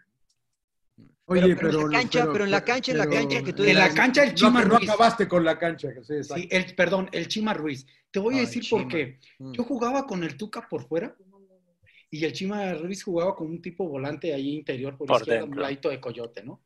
[1.25, 3.65] Oye, pero, pero en la cancha, pero, en la cancha, en la cancha que tú
[3.65, 4.89] En la cancha el No, Chima no Ruiz.
[4.89, 5.89] acabaste con la cancha.
[6.03, 6.23] sí.
[6.23, 7.85] Sí, el, perdón, el Chima Ruiz.
[8.13, 8.83] Te voy a Ay, decir Chima.
[8.83, 9.19] por qué.
[9.41, 9.53] Mm.
[9.53, 11.17] Yo jugaba con el Tuca por fuera
[12.11, 15.57] y el Chima Ruiz jugaba con un tipo volante ahí interior por, Por izquierda, dentro.
[15.57, 16.63] un ladito de coyote, ¿no?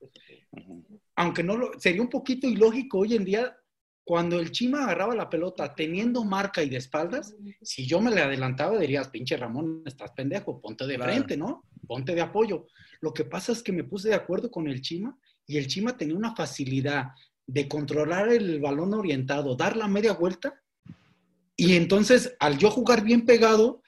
[1.16, 3.57] Aunque no lo, sería un poquito ilógico hoy en día
[4.05, 8.20] cuando el Chima agarraba la pelota teniendo marca y de espaldas, si yo me le
[8.20, 11.12] adelantaba dirías, pinche Ramón, estás pendejo, ponte de Claro.
[11.12, 11.64] frente, ¿no?
[11.86, 12.66] Ponte de apoyo.
[13.01, 15.16] Lo que pasa es que me puse de acuerdo con el Chima
[15.47, 17.09] y el Chima tenía una facilidad
[17.47, 20.61] de controlar el balón orientado, dar la media vuelta
[21.57, 23.79] y entonces al yo jugar bien pegado,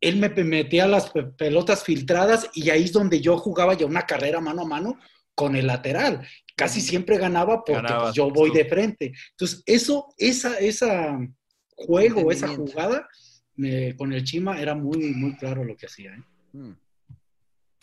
[0.00, 4.06] él me metía las pe- pelotas filtradas y ahí es donde yo jugaba ya una
[4.06, 4.98] carrera mano a mano
[5.34, 6.26] con el lateral.
[6.56, 8.56] Casi siempre ganaba porque pues, Ganabas, yo voy tú.
[8.58, 9.12] de frente.
[9.30, 11.18] Entonces, eso, esa, esa
[11.76, 13.08] juego, esa jugada
[13.54, 16.12] me- con el Chima era muy, muy claro lo que hacía.
[16.14, 16.22] ¿eh?
[16.52, 16.72] Mm.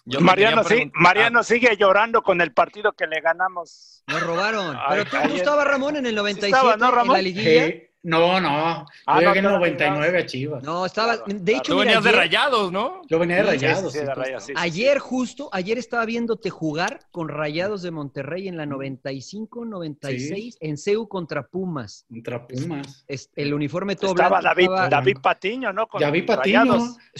[0.08, 4.04] Yo te Mariano, sí, sigue llorando con el partido que le ganamos.
[4.08, 4.76] Nos robaron.
[4.78, 7.14] Ay, Pero tú, tú ayer- estabas, Ramón, en el 97 estaba, ¿no, en Ramón?
[7.16, 7.66] la liguilla.
[7.68, 8.86] Eh, no, no.
[9.08, 10.64] Ah, yo no, llegué en tú no 99 a Chivas.
[10.64, 11.18] No, estaba.
[11.26, 13.02] De hecho, Tú mira, venías de ayer, rayados, ¿no?
[13.08, 13.92] Yo venía de Sí, sí, rayados.
[13.94, 14.54] sí, de sí, Rayados, sí.
[14.56, 21.08] ayer justo, ayer estaba viéndote jugar con Rayados de Monterrey en la 95-96 en CEU
[21.08, 22.06] contra Pumas.
[22.10, 23.04] Contra Pumas.
[23.08, 25.88] Es- el uniforme todo Estaba blanco, David, estaba- David Patiño, ¿no?
[25.88, 26.66] Con vi Patiño,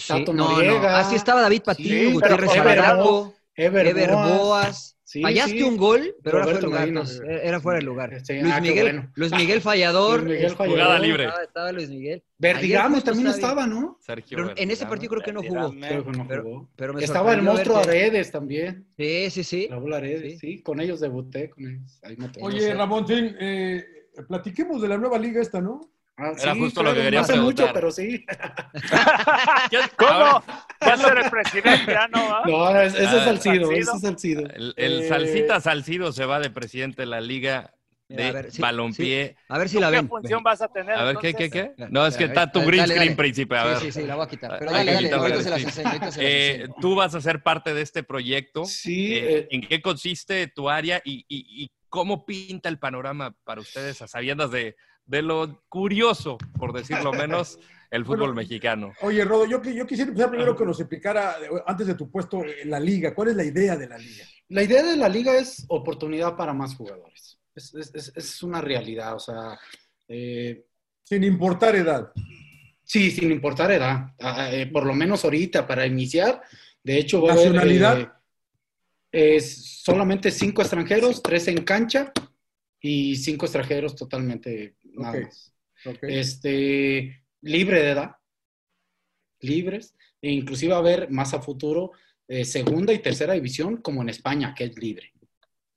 [0.06, 0.88] Tato no, no.
[0.88, 2.62] Así estaba David Patiño, Sí, Gutiérrez pero
[5.06, 5.62] Sí, Fallaste sí.
[5.62, 6.88] un gol, pero era fuera lugar.
[6.88, 8.10] Entonces, era fuera de lugar.
[8.10, 9.12] Luis, ah, qué Miguel, bueno.
[9.14, 10.18] Luis Miguel Fallador.
[10.18, 10.80] Luis Miguel este, Fallador.
[10.80, 11.24] Jugada libre.
[11.26, 12.22] Estaba, estaba Luis Miguel.
[12.38, 13.98] Verdigamo Ayer también estaba, ¿no?
[14.00, 15.70] Sergio Pero en ese partido creo que no jugó.
[15.70, 16.68] Creo que no jugó.
[16.74, 18.84] Pero me Estaba el monstruo Aredes también.
[18.96, 19.68] Sí, sí, sí.
[19.70, 20.56] Raúl Aredes, Sí.
[20.56, 20.62] sí.
[20.62, 21.50] Con ellos debuté.
[21.50, 22.00] Con ellos.
[22.02, 22.74] Ahí me tocó Oye.
[22.74, 23.84] Ramón, sí, eh,
[24.26, 25.82] platiquemos de la nueva liga esta, ¿no?
[26.18, 27.74] Ah, Era justo lo que quería No hace mucho, preguntar.
[27.74, 28.24] pero sí.
[29.70, 30.10] ¿Qué- ¿Cómo?
[30.12, 32.42] Va a ser el presidente, ya no va.
[32.46, 33.72] No, es- ese es Ah, Salcido, Salcido.
[33.72, 34.42] ese es Salcido.
[34.54, 37.72] El, el Eh, Salsita Salcido se va de presidente de la Liga
[38.08, 39.36] de Mira, a ver, sí, Balompié.
[39.48, 40.08] A ver si ¿Tú la ¿Qué ven.
[40.08, 40.94] función vas a tener?
[40.96, 41.72] A ver, ¿qué, qué, qué?
[41.90, 43.16] No, es que está tu dale, green dale, screen, dale.
[43.16, 43.56] príncipe.
[43.58, 43.76] A ver.
[43.78, 44.58] Sí, sí, sí, la voy a quitar.
[44.58, 48.04] Pero dale, dale, el se las se Eh, tú vas a ser parte de este
[48.04, 48.64] proyecto.
[48.64, 53.34] Sí, Eh, eh, ¿En qué consiste tu área y, y- y cómo pinta el panorama
[53.44, 54.76] para ustedes a sabiendas de,
[55.06, 57.58] de lo curioso, por decirlo menos,
[57.90, 58.92] el fútbol Bueno, mexicano?
[59.02, 62.10] Oye, Rodo, yo, qui- yo quisiera empezar primero que nos explicara, eh, antes de tu
[62.10, 63.14] puesto, en la liga.
[63.14, 64.24] ¿Cuál es la idea de la liga?
[64.48, 67.38] La idea de la liga es oportunidad para más jugadores.
[67.54, 69.58] Es, es- es- es una realidad, o sea,
[70.08, 70.64] eh,
[71.04, 72.12] Sin importar edad.
[72.82, 74.12] sí, sin importar edad.
[74.20, 76.42] Ah, eh, por lo menos ahorita, para iniciar,
[76.82, 78.12] de hecho, va a haber, ¿Nacionalidad?
[79.12, 82.12] eh, es solamente cinco extranjeros, tres en cancha
[82.80, 85.52] y cinco extranjeros totalmente nada más.
[86.02, 88.16] Este, libre de edad,
[89.40, 91.92] libres, e inclusive va a haber más a futuro
[92.28, 95.12] eh, segunda y tercera división como en España, que es libre.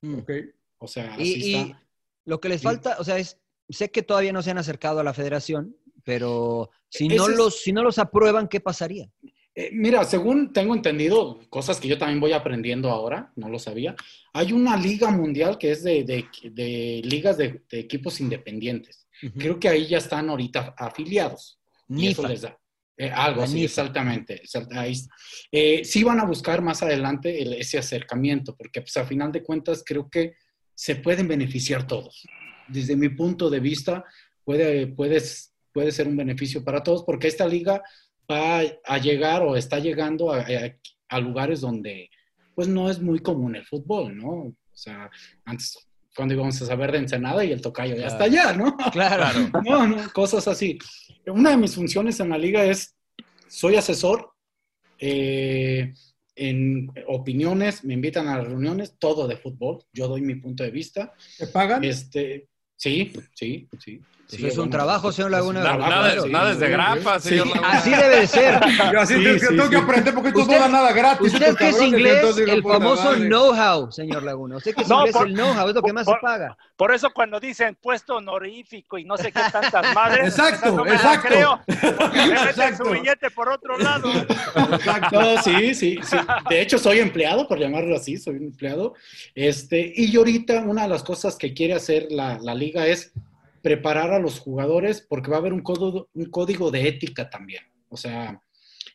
[0.01, 0.19] Mm.
[0.19, 0.31] ok.
[0.79, 1.83] O sea, Y, así y está.
[2.25, 5.03] lo que les falta, o sea, es, sé que todavía no se han acercado a
[5.03, 9.11] la federación, pero si no, es- los, si no los aprueban, ¿qué pasaría?
[9.55, 13.93] Eh, mira, según tengo entendido, cosas que yo también voy aprendiendo ahora, no lo sabía,
[14.31, 19.05] hay una liga mundial que es de, de- de ligas de, de equipos independientes.
[19.37, 21.59] Creo que ahí ya están ahorita afiliados.
[21.89, 22.27] Y eso NIFA.
[22.29, 22.57] les da.
[22.97, 23.65] eh, algo así, NIFA.
[23.65, 24.41] exactamente.
[24.43, 24.93] exact- ahí.
[25.51, 29.41] Eh, sí van a buscar más adelante el- ese acercamiento, porque pues a final de
[29.43, 30.33] cuentas creo que
[30.75, 32.25] se pueden beneficiar todos.
[32.67, 34.03] Desde mi punto de vista,
[34.43, 37.81] puede, puedes, puede ser un beneficio para todos, porque esta liga
[38.29, 40.75] va a llegar o está llegando a, a-
[41.09, 42.09] a lugares donde
[42.53, 44.29] pues no es muy común el fútbol, ¿no?
[44.29, 45.09] O sea,
[45.45, 45.75] antes
[46.15, 48.75] cuando íbamos a saber de Ensenada y el tocayo ya está allá, ¿no?
[48.91, 49.49] Claro.
[49.63, 50.77] No, no, cosas así.
[51.27, 52.95] Una de mis funciones en la liga es,
[53.47, 54.31] soy asesor
[54.97, 55.93] eh,
[56.35, 61.13] en opiniones, me invitan a reuniones, todo de fútbol, yo doy mi punto de vista.
[61.37, 61.83] ¿Te pagan?
[61.83, 64.01] Este, sí, sí, sí.
[64.29, 65.59] Eso sí, es un bueno, trabajo, señor Laguna.
[65.61, 67.29] Nada, Trabajo, nada, sí, nada es de grapa, sí.
[67.29, 67.47] señor.
[67.47, 67.69] Laguna.
[67.71, 68.59] Así debe de ser.
[68.93, 69.69] Yo así Sí, tengo, sí, tengo sí.
[69.71, 71.33] que aprender porque esto Usted- no da nada gratis.
[71.33, 74.57] Usted que es inglés, el famoso know-how, señor Laguna.
[74.57, 76.55] Usted que es No, inglés, por- el know-how es lo que más se paga.
[76.77, 81.27] Por eso cuando dicen puesto honorífico y no sé qué tantas madres, Exacto, exacto.
[81.27, 81.61] creo,
[81.97, 82.85] porque me meten Exacto.
[82.85, 84.09] su billete por otro lado.
[85.11, 86.17] No, sí, sí, sí.
[86.49, 88.93] De hecho, soy empleado, por llamarlo así, soy un empleado.
[89.33, 93.11] Este, y ahorita una de las cosas que quiere hacer la, la liga es
[93.61, 97.63] preparar a los jugadores porque va a haber un código, un código de ética también.
[97.89, 98.41] O sea,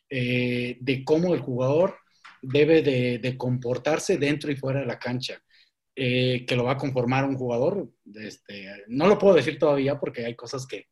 [0.09, 1.97] eh, de cómo el jugador
[2.41, 5.41] debe de, de comportarse dentro y fuera de la cancha.
[5.97, 7.89] Eh, que lo va a conformar un jugador.
[8.15, 10.87] Este, no lo puedo decir todavía porque hay cosas que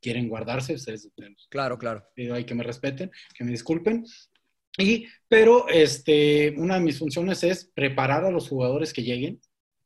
[0.00, 0.74] quieren guardarse.
[0.74, 1.10] Ustedes,
[1.50, 2.06] Claro, claro.
[2.32, 4.04] ahí que me respeten, que me disculpen.
[4.78, 9.40] Y, pero este, una de mis funciones es preparar a los jugadores que lleguen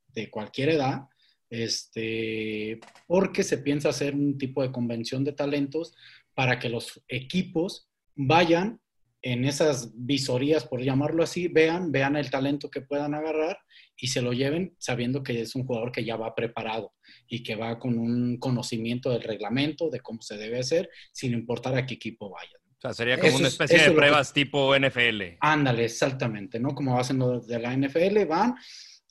[0.08, 1.02] de cualquier edad,
[1.50, 5.94] este, porque se piensa hacer un tipo de convención de talentos
[6.34, 8.80] para que los equipos vayan
[9.22, 13.58] en esas visorías, por llamarlo así, vean, vean el talento que puedan agarrar
[13.96, 16.94] y se lo lleven sabiendo que es un jugador que ya va preparado
[17.28, 21.76] y que va con un conocimiento del reglamento, de cómo se debe hacer, sin importar
[21.76, 22.56] a qué equipo vaya.
[22.78, 24.74] O sea, sería como Eso una es- especie eso de es lo que- pruebas tipo
[24.74, 25.36] NFL.
[25.40, 26.74] Ándale, exactamente, ¿no?
[26.74, 28.54] Como hacen los de la NFL, van,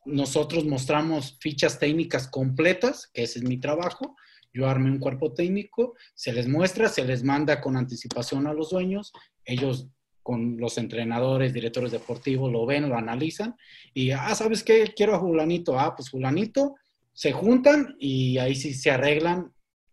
[0.05, 4.15] nosotros mostramos fichas técnicas completas, que ese es mi trabajo,
[4.53, 8.71] yo armé un cuerpo técnico, se les muestra, se les manda con anticipación a los
[8.71, 9.13] dueños,
[9.45, 9.87] ellos
[10.23, 13.55] con los entrenadores, directores deportivos, lo ven, lo analizan
[13.93, 14.93] y, ah, ¿sabes qué?
[14.95, 16.75] Quiero a Julanito, ah, pues Julanito,
[17.13, 19.51] se juntan y ahí sí se arreglan.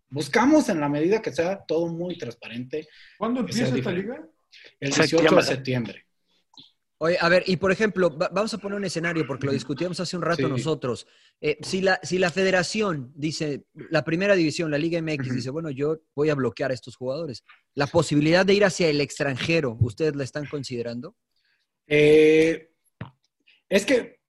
[0.08, 2.86] Buscamos en la medida que sea todo muy transparente.
[3.18, 4.26] ¿Cuándo empieza esta liga?
[4.78, 6.05] El 18 de Septiembre.
[6.98, 10.00] Oye, a ver, y por ejemplo, va- vamos a poner un escenario porque lo discutíamos
[10.00, 10.48] hace un rato Sí.
[10.48, 11.06] nosotros.
[11.42, 15.68] Eh, si, la, si la federación dice, la primera división, la Liga MX, dice, bueno,
[15.70, 17.44] yo voy a bloquear a estos jugadores,
[17.74, 21.14] la posibilidad de ir hacia el extranjero, ¿ustedes la están considerando?
[21.86, 22.70] Eh,
[23.68, 24.20] es que,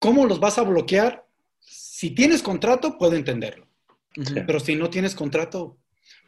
[0.00, 1.26] ¿cómo los vas a bloquear?
[1.60, 3.68] Si tienes contrato, puedo entenderlo.
[4.46, 5.78] Pero si no tienes contrato,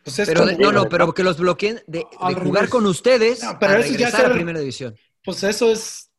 [0.05, 2.05] pues es Pero, como- no, no, pero que los bloqueen de,
[2.41, 4.95] jugar con ustedes No, pero a eso ya a primera división.
[5.25, 6.11] Pues eso es,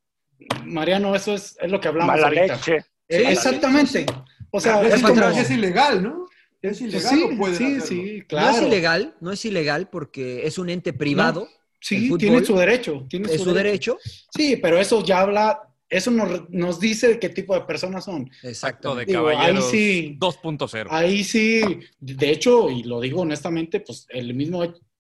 [0.65, 2.55] Mariano, eso es, es lo que hablamos Mala ahorita.
[2.55, 2.75] leche.
[3.07, 4.05] Eh, Sí, exactamente.
[4.51, 5.13] O sea, es, es como...
[5.13, 6.25] ilegal, es ilegal, ¿no?
[6.61, 7.85] Es Pues ilegal, sí, no pueden sí, hacerlo.
[7.85, 8.55] sí, No claro.
[8.57, 11.47] es ilegal, no es ilegal porque es un ente privado,
[11.81, 13.05] Sí, fútbol tiene su derecho.
[13.09, 13.97] Tiene es su derecho.
[14.33, 18.21] Sí, pero eso ya habla, eso nos, nos dice qué tipo de personas son.
[18.21, 19.11] Acto de Exactamente.
[19.11, 20.17] Digo, ahí caballeros sí.
[20.17, 20.87] 2.0.
[20.89, 21.61] Ahí sí,
[21.99, 24.63] de hecho, y lo digo honestamente, pues el mismo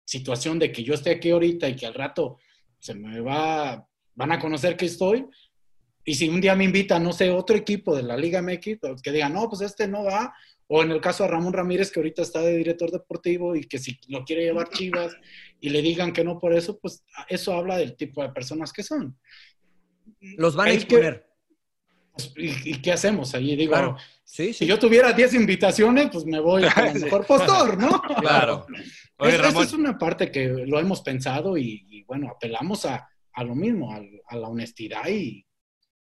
[0.05, 2.39] situación de que yo esté aquí ahorita y que al rato
[2.81, 5.27] se me va, van a conocer que estoy.
[6.05, 9.03] Y si un día me invita, no sé, otro equipo de la Liga MX, pues,
[9.03, 10.35] que digan, no, pues este no va.
[10.67, 13.79] O en el caso de Ramón Ramírez, que ahorita está de director deportivo y que
[13.79, 15.13] si lo quiere llevar Chivas
[15.61, 18.83] y le digan que no por eso, pues eso habla del tipo de personas que
[18.83, 19.19] son.
[20.21, 21.27] Los van a Hay exponer.
[22.13, 23.35] Pues, ¿Y, qué hacemos?
[23.35, 23.97] Ahí digo, Claro.
[24.25, 24.55] Sí, sí.
[24.55, 26.71] si yo tuviera 10 invitaciones, pues me voy el
[27.01, 28.01] mejor postor, ¿no?
[28.21, 28.67] Claro.
[29.21, 33.09] Oye, Es- esa es una parte que lo hemos pensado y, y, bueno, apelamos a,
[33.33, 35.47] a lo mismo, a, a la honestidad y,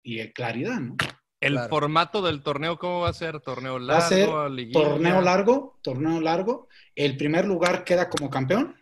[0.03, 0.97] y claridad, ¿no?
[1.41, 1.69] el claro.
[1.71, 3.41] formato del torneo, ¿cómo va a ser?
[3.41, 4.01] ¿Torneo largo?
[4.01, 4.79] Va a ser liguilla?
[4.79, 6.69] torneo largo, torneo largo.
[6.95, 8.77] El primer lugar queda como campeón.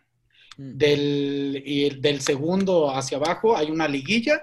[0.57, 0.77] Mm.
[0.77, 4.41] Del, y del segundo hacia abajo hay una liguilla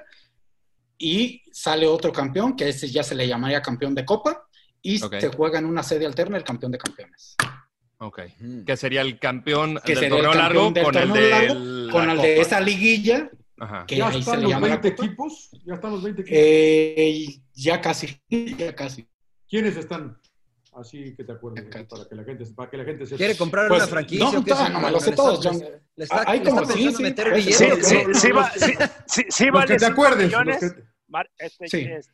[0.96, 4.48] y sale otro campeón, que ese ya se le llamaría campeón de copa,
[4.80, 7.36] y se juega en una sede alterna el campeón de campeones.
[7.98, 8.20] Ok.
[8.40, 8.64] Ujú.
[8.64, 11.92] Que sería el campeón Que del sería el largo del con el de largo, la
[11.92, 13.86] Con el de esa liguilla, Ajá.
[13.86, 15.06] que ¿Ya ahí se están los llama la 20 copa.
[15.06, 15.50] equipos?
[15.64, 16.38] ¿Ya están los 20 equipos?
[16.40, 18.20] Eh, ya casi,
[18.58, 19.08] ya casi.
[19.48, 20.18] ¿Quiénes están?
[20.74, 23.16] Así que te acuerdes, para que la gente, para que la gente sepa.
[23.16, 24.24] ¿Quiere comprar Pues, una franquicia?
[24.30, 24.50] no, qué?
[24.50, 25.80] no, no me lo sé Le todos, está- John.
[25.96, 27.02] Le está, Hay le está como- sí, sí.
[27.02, 28.20] meter Sí, billetes.
[28.20, 28.72] Sí, va- sí,
[29.06, 30.18] sí, sí Los vale que te acuerdes.
[30.18, 30.58] los millones.
[30.74, 31.78] que- Mar- este, Sí.
[31.88, 32.12] este,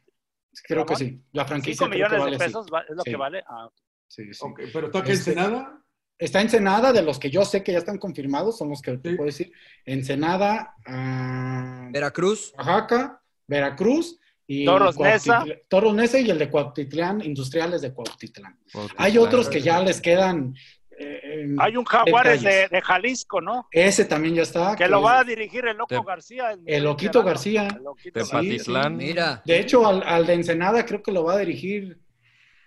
[0.69, 1.21] Creo que sí.
[1.33, 3.11] La franquicia 5 creo que millones vale de pesos va- es lo Sí.
[3.11, 3.43] que vale.
[3.49, 3.69] Ah,
[4.15, 4.41] Sí, sí.
[4.45, 5.79] Ok, pero está que Este- Ensenada.
[6.19, 9.11] Está Ensenada, de los que yo sé que ya están confirmados, son los que te
[9.11, 9.17] Sí.
[9.17, 9.53] puedo decir.
[9.87, 12.53] Ensenada, ah, Veracruz.
[12.59, 15.39] Oaxaca, Veracruz y Toros Neza.
[15.45, 18.59] Cuautitlán- Toros Neza y el de Cuautitlán, Industriales de Cuautitlán.
[18.99, 20.55] Hay otros que ya les quedan.
[20.99, 23.67] eh, en- Hay un Jaguares de, de Jalisco, ¿no?
[23.73, 24.77] Ese también ya está.
[24.77, 26.53] Que lo va a dirigir el Loco Te- García.
[26.67, 27.27] El Loquito veterano.
[27.29, 27.69] García.
[27.77, 28.31] El Loquito De Sí.
[28.31, 28.97] Patitlán.
[28.99, 29.43] Mira.
[29.45, 31.99] De hecho, al, al de Ensenada creo que lo va a dirigir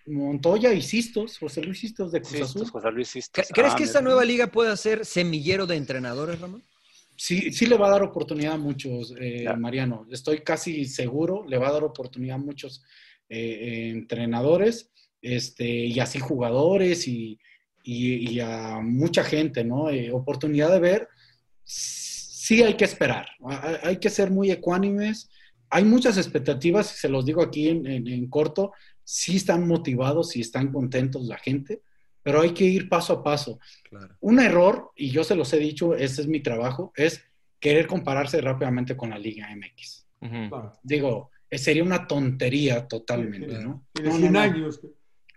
[0.08, 2.68] Montoya y Sistos, José Luis Sistos de Cruz Azul.
[2.70, 3.46] José Luis Sistos.
[3.46, 6.64] ¿Cre- ¿Crees Ah, que esta nueva liga pueda ser semillero de entrenadores, Ramón?
[7.18, 9.46] Sí, sí le va a dar oportunidad a muchos, eh.
[9.58, 10.06] Mariano.
[10.12, 12.84] Estoy casi seguro, le va a dar oportunidad a muchos
[13.30, 14.92] eh, eh, entrenadores
[15.22, 17.40] este, y así jugadores y,
[17.84, 19.90] y- y a mucha gente, ¿no?
[19.90, 21.08] Eh, oportunidad de ver,
[21.64, 25.30] sí hay que esperar, hay, hay que ser muy ecuánimes.
[25.72, 28.72] Hay muchas expectativas, y se los digo aquí en, en- en corto,
[29.06, 31.82] sí están motivados, sí están contentos la gente,
[32.22, 34.18] pero hay que ir paso a paso Claro.
[34.20, 37.22] un error, y yo se los he dicho, ese es mi trabajo, es
[37.60, 40.06] querer compararse rápidamente con la Liga MX.
[40.22, 40.50] Ujú.
[40.50, 40.74] Claro.
[40.84, 43.64] Digo, eh, sería una tontería totalmente, Sí, sí.
[43.64, 43.86] ¿no?
[43.94, 44.40] Tiene No, no, 100 no.
[44.40, 44.82] años.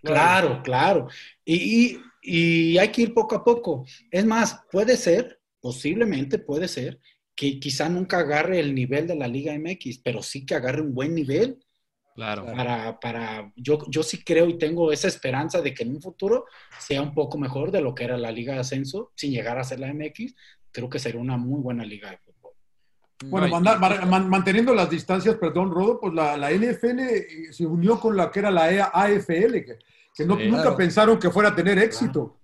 [0.03, 1.09] Claro, claro.
[1.45, 1.55] Y,
[1.95, 3.85] y- y hay que ir poco a poco.
[4.11, 6.99] Es más, puede ser, posiblemente puede ser,
[7.35, 10.93] que quizá nunca agarre el nivel de la Liga MX, pero sí que agarre un
[10.95, 11.59] buen nivel
[12.19, 12.47] Claro.
[12.47, 16.47] para, para yo, yo sí creo y tengo esa esperanza de que en un futuro
[16.81, 19.63] sea un poco mejor de lo que era la Liga de Ascenso, sin llegar a
[19.63, 20.35] ser la MX,
[20.73, 22.53] creo que sería una muy buena liga de fútbol.
[23.27, 27.65] Bueno, manda- mar- man- manteniendo las distancias, perdón, Rodo, pues la, la NFL eh, se
[27.65, 29.79] unió con la que era la EA AFL, que,
[30.13, 30.47] que no- Sí.
[30.49, 30.77] nunca Claro.
[30.77, 32.41] pensaron que fuera a tener éxito.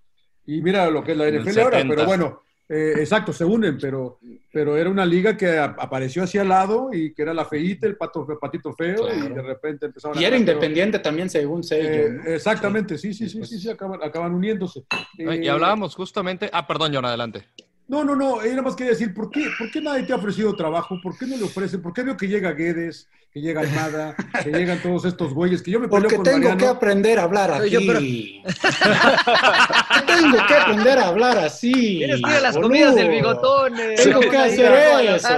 [0.47, 1.95] Y mira lo que es la NFL ahora, 70.
[1.97, 4.19] pero bueno, eh, exacto, se unen, pero,
[4.53, 7.87] pero era una liga que a- apareció hacia al lado y que era la feíta,
[7.87, 11.79] el pato, el patito feo, y de repente empezaron Y era independiente también, según sé.
[12.07, 13.51] Eh, exactamente, sí, sí, sí, pues.
[13.51, 14.85] sí, sí, acaban, acaban uniéndose.
[15.19, 16.49] Y Eh, hablábamos justamente.
[16.53, 17.47] Ah, perdón, John, adelante.
[17.87, 20.17] No, no, no, eh, nada más quería decir, ¿por qué, ¿por qué nadie te ha
[20.17, 20.99] ofrecido trabajo?
[21.03, 21.83] ¿Por qué no le ofrecen?
[21.83, 25.61] ¿Por qué veo que llega Guedes, que llega Almada, que llegan todos estos güeyes?
[25.63, 26.59] Que yo me peleo Porque con tengo Mariano.
[26.59, 27.87] que aprender a hablar Oye, aquí.
[27.87, 28.01] pero-
[30.07, 31.73] tengo que aprender a hablar así.
[31.73, 32.69] Tienes que ir a las boludo.
[32.71, 33.79] comidas del bigotón.
[33.79, 35.29] eh, Tengo que hacer a eso.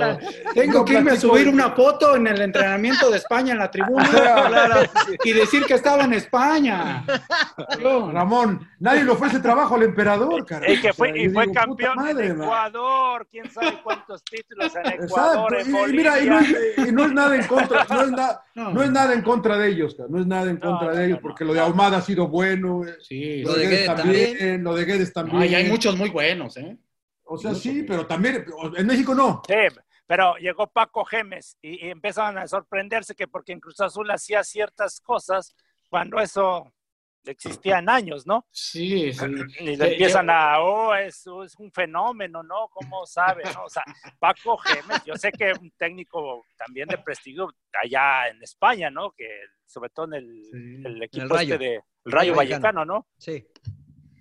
[0.54, 4.08] Tengo que irme a subir una foto en el entrenamiento de España en la tribuna
[5.24, 7.04] y decir que estaba en España.
[7.82, 10.70] Yo, Ramón, nadie le ofrece trabajo al emperador, cara.
[10.70, 12.35] Y que fue, O sea, y fue digo, campeón madre.
[12.44, 13.26] Ecuador.
[13.30, 17.04] ¿Quién sabe cuántos títulos en Ecuador, Exacto, en y, mira, y no, es, y no
[17.04, 18.70] es nada en contra, no es, na- No.
[18.72, 21.04] no es nada en contra de ellos, cara, no es nada en contra no, de
[21.06, 21.48] ellos, no, porque no.
[21.48, 24.26] lo de Ahumada ha sido bueno, eh, Sí, lo Lo de de Guedes Guedes también,
[24.38, 24.64] también.
[24.64, 25.38] lo de Guedes también.
[25.38, 26.78] No, y hay muchos muy buenos, ¿eh?
[27.24, 28.44] O sea, sí, pero también,
[28.76, 29.42] en México no.
[29.48, 29.54] Sí,
[30.06, 34.44] pero llegó Paco Gemes y, y empezaron a sorprenderse que porque en Cruz Azul hacía
[34.44, 35.54] ciertas cosas
[35.88, 36.72] cuando eso
[37.32, 38.46] existía en años, ¿no?
[38.50, 39.24] Sí, sí.
[39.60, 42.68] Y Eh, le empiezan a, oh, eso es un fenómeno, ¿no?
[42.72, 43.42] ¿Cómo sabe?
[43.54, 43.64] no?
[43.64, 43.84] O sea,
[44.18, 47.48] Paco Gemes, yo sé que un técnico también de prestigio
[47.82, 49.12] allá en España, ¿no?
[49.12, 49.26] Que
[49.66, 50.82] sobre todo en el, Sí.
[50.84, 51.54] el equipo Rayo.
[51.54, 51.74] este de
[52.04, 53.06] el Rayo Vallecano, ¿no?
[53.18, 53.46] Sí.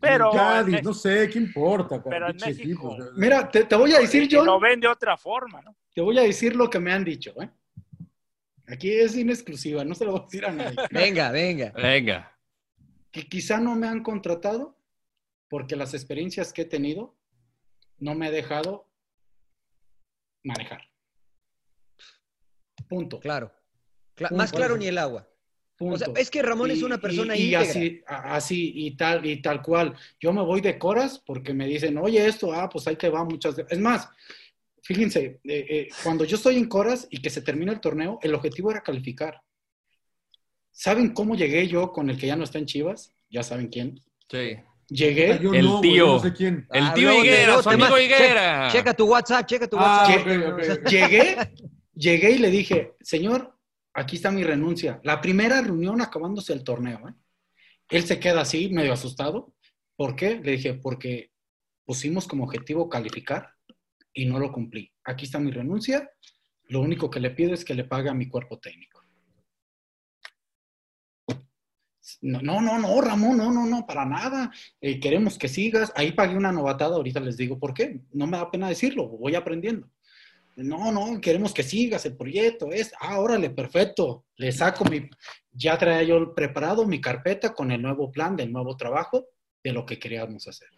[0.02, 2.04] Pero, Cádiz, no sé, ¿qué importa?
[2.04, 3.06] Pero en México- equipo, sea.
[3.16, 5.76] Mira, te, te voy a decir, y John, lo ven de otra forma, ¿no?
[5.94, 7.50] te voy a decir lo que me han dicho, ¿eh?
[8.68, 10.76] Aquí es sin exclusiva, no se lo voy a decir a nadie.
[10.92, 11.72] Venga, venga.
[11.76, 12.35] Venga.
[13.16, 14.76] Que quizá no me han contratado
[15.48, 17.16] porque las experiencias que he tenido
[17.98, 18.90] no me he dejado
[20.44, 20.82] manejar.
[22.90, 23.22] Punto.
[23.22, 23.54] Claro.
[24.18, 24.36] Cla- Punto.
[24.36, 25.30] más claro ni el agua.
[25.80, 26.20] O sea, punto.
[26.20, 29.96] es que Ramón es una persona y, y así, así y tal y tal cual.
[30.20, 33.24] Yo me voy de coras porque me dicen, oye, esto, ah, pues ahí te va
[33.24, 33.56] muchas.
[33.56, 33.66] de-".
[33.70, 34.10] Es más,
[34.84, 38.36] fíjense, eh, eh, cuando yo estoy en coras y que se termina el torneo, el
[38.36, 39.42] objetivo era calificar.
[40.78, 43.16] ¿Saben cómo llegué yo con el que ya no está en Chivas?
[43.30, 44.02] Ya saben quién.
[44.30, 44.58] Sí.
[44.90, 45.40] Llegué.
[45.42, 46.06] Yo El no, tío.
[46.08, 46.68] no sé quién.
[46.72, 48.68] El Ah, tío Higuera, su te amigo Higuera.
[48.72, 50.82] Checa tu WhatsApp, checa tu Ah, WhatsApp.
[50.84, 50.90] ok.
[50.90, 51.38] Llegué,
[51.94, 53.58] llegué y le dije, señor,
[53.94, 55.00] aquí está mi renuncia.
[55.04, 57.08] La primera reunión acabándose el torneo.
[57.08, 57.14] ¿eh?
[57.90, 59.56] Él se queda así, medio asustado.
[59.96, 60.42] ¿Por qué?
[60.44, 61.32] Le dije, porque
[61.86, 63.50] pusimos como objetivo calificar
[64.14, 64.92] y no lo cumplí.
[65.06, 66.10] Aquí está mi renuncia.
[66.68, 68.95] Lo único que le pido es que le pague a mi cuerpo técnico.
[72.22, 74.52] No, no, no, Ramón, no, no, no, para nada.
[74.82, 75.92] Eh, queremos que sigas.
[75.96, 78.02] Ahí pagué una novatada, ahorita les digo por qué.
[78.14, 79.90] No me da pena decirlo, voy aprendiendo.
[80.56, 82.72] No, no, queremos que sigas el proyecto.
[82.72, 84.26] Es, ah, órale, perfecto.
[84.38, 85.10] Le saco mi,
[85.52, 89.28] ya traía yo preparado mi carpeta con el nuevo plan del nuevo trabajo
[89.64, 90.70] de lo que queríamos hacer.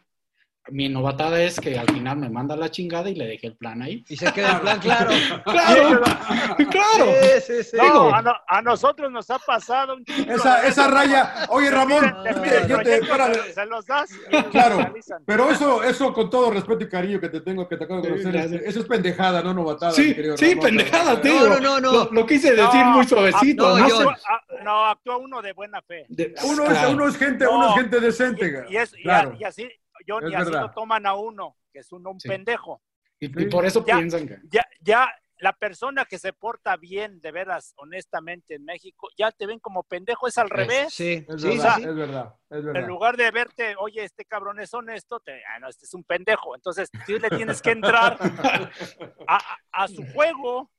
[0.70, 3.82] Mi novatada es que al final me manda la chingada y le dejé el plan
[3.82, 4.04] ahí.
[4.10, 5.12] Y se queda el plan claro.
[5.46, 6.02] Claro,
[6.72, 7.06] claro.
[7.22, 7.78] Sí, sí, sí.
[7.78, 11.46] No, Digo- a, no- a nosotros nos ha pasado un chingo Esa, esa raya.
[11.50, 13.54] Oye, Ramón, Te piden- te mire, piden yo te.
[13.54, 14.10] se- los das.
[14.52, 17.84] Claro, los pero eso, eso con todo respeto y cariño que te tengo, que te
[17.86, 19.92] acabo de conocer, eso es pendejada, no novatada.
[19.94, 20.60] Sí, sí, Ramón.
[20.66, 21.92] pendejada, te No, no, no, no.
[21.92, 23.78] Lo, lo quise decir No, muy suavecito.
[23.78, 23.86] no.
[23.86, 24.18] Actúa-
[24.64, 26.06] no, actúa uno de buena fe.
[26.10, 26.92] De- Uno es, claro.
[26.92, 28.66] uno es gente, No, uno es gente decente.
[28.70, 29.36] Y, y es- y a- claro.
[29.40, 29.70] y así,
[30.08, 32.28] John, Es y así lo toman a uno, que es uno un Sí.
[32.30, 32.82] pendejo.
[33.20, 33.96] Y, y por eso Ya.
[33.98, 34.38] piensan que.
[34.52, 39.46] Ya, ya la persona que se porta bien, de veras, honestamente, en México, ya te
[39.46, 40.94] ven como pendejo, es al revés.
[40.94, 42.82] Sí, Es sí, verdad, es verdad, es verdad.
[42.82, 46.04] En lugar de verte, oye, este cabrón es honesto, te, ah, no, este es un
[46.04, 46.56] pendejo.
[46.56, 48.18] Entonces, tú le tienes que entrar
[49.28, 50.72] a, a- su juego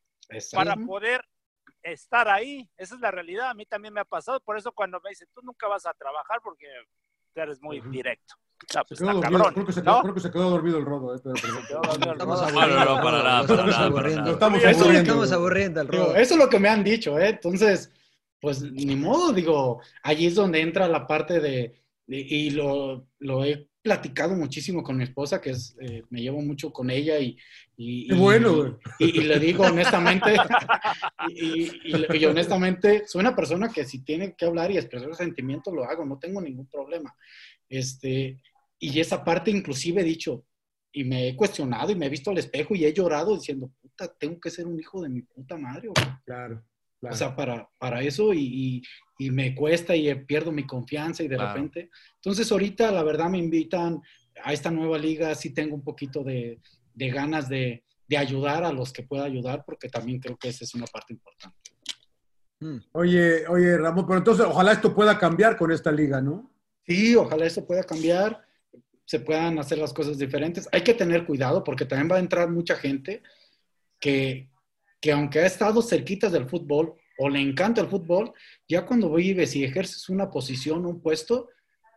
[0.53, 1.24] para poder
[1.83, 2.68] estar ahí.
[2.76, 3.51] Esa es la realidad.
[3.51, 4.41] A mí también me ha pasado.
[4.41, 6.66] Por eso cuando me dicen, tú nunca vas a trabajar porque
[7.33, 8.35] tú eres muy directo.
[8.88, 10.02] Pues, dormido, cabrón, creo, que se quedó, ¿no?
[10.02, 11.14] creo que se quedó dormido el rodo.
[11.14, 12.84] eh, pero- pero- el Estamos aburriendo.
[12.84, 14.24] no, no, para nada, Lo para estamos nada, para aburriendo.
[14.24, 15.00] Lo estamos Eso- Lo aburriendo.
[15.12, 16.16] estamos aburriendo al Digo, rodo.
[16.16, 17.28] eso es lo que me han dicho, ¿eh?
[17.28, 17.92] Entonces,
[18.40, 23.44] pues ni modo, digo, allí es donde entra la parte de, de- y lo, lo
[23.44, 27.37] he platicado muchísimo con mi esposa, que es, eh, me llevo mucho con ella y...
[27.76, 28.79] y bueno.
[28.99, 30.37] Y, y le digo honestamente,
[31.29, 36.05] y, honestamente, soy una persona que si tiene que hablar y expresar sentimientos, lo hago,
[36.05, 37.14] no tengo ningún problema.
[37.68, 38.41] Este,
[38.79, 40.45] y esa parte inclusive he dicho,
[40.93, 44.12] y me he cuestionado y me he visto al espejo y he llorado diciendo, puta,
[44.18, 45.89] tengo que ser un hijo de mi puta madre.
[45.89, 46.07] güey".
[46.24, 46.64] Claro,
[47.01, 47.14] claro.
[47.14, 48.82] O sea, para, para eso y, y-
[49.20, 51.53] y me cuesta y pierdo mi confianza y de Claro.
[51.55, 51.90] repente.
[52.16, 54.01] Entonces ahorita la verdad me invitan
[54.44, 56.61] a esta nueva liga, sí tengo un poquito de,
[56.94, 60.64] de ganas de, de ayudar a los que pueda ayudar porque también creo que esa
[60.64, 61.57] es una parte importante.
[62.61, 62.78] Mm.
[62.92, 66.51] Oye, oye, Ramón, pero entonces ojalá esto pueda cambiar con esta liga, ¿no?
[66.86, 68.44] Sí, ojalá eso pueda cambiar,
[69.05, 70.68] se puedan hacer las cosas diferentes.
[70.72, 73.22] Hay que tener cuidado porque también va a entrar mucha gente
[74.01, 74.49] que,
[75.01, 78.32] que aunque ha estado cerquitas del fútbol o le encanta el fútbol,
[78.68, 81.49] ya cuando vives y ejerces una posición, un puesto,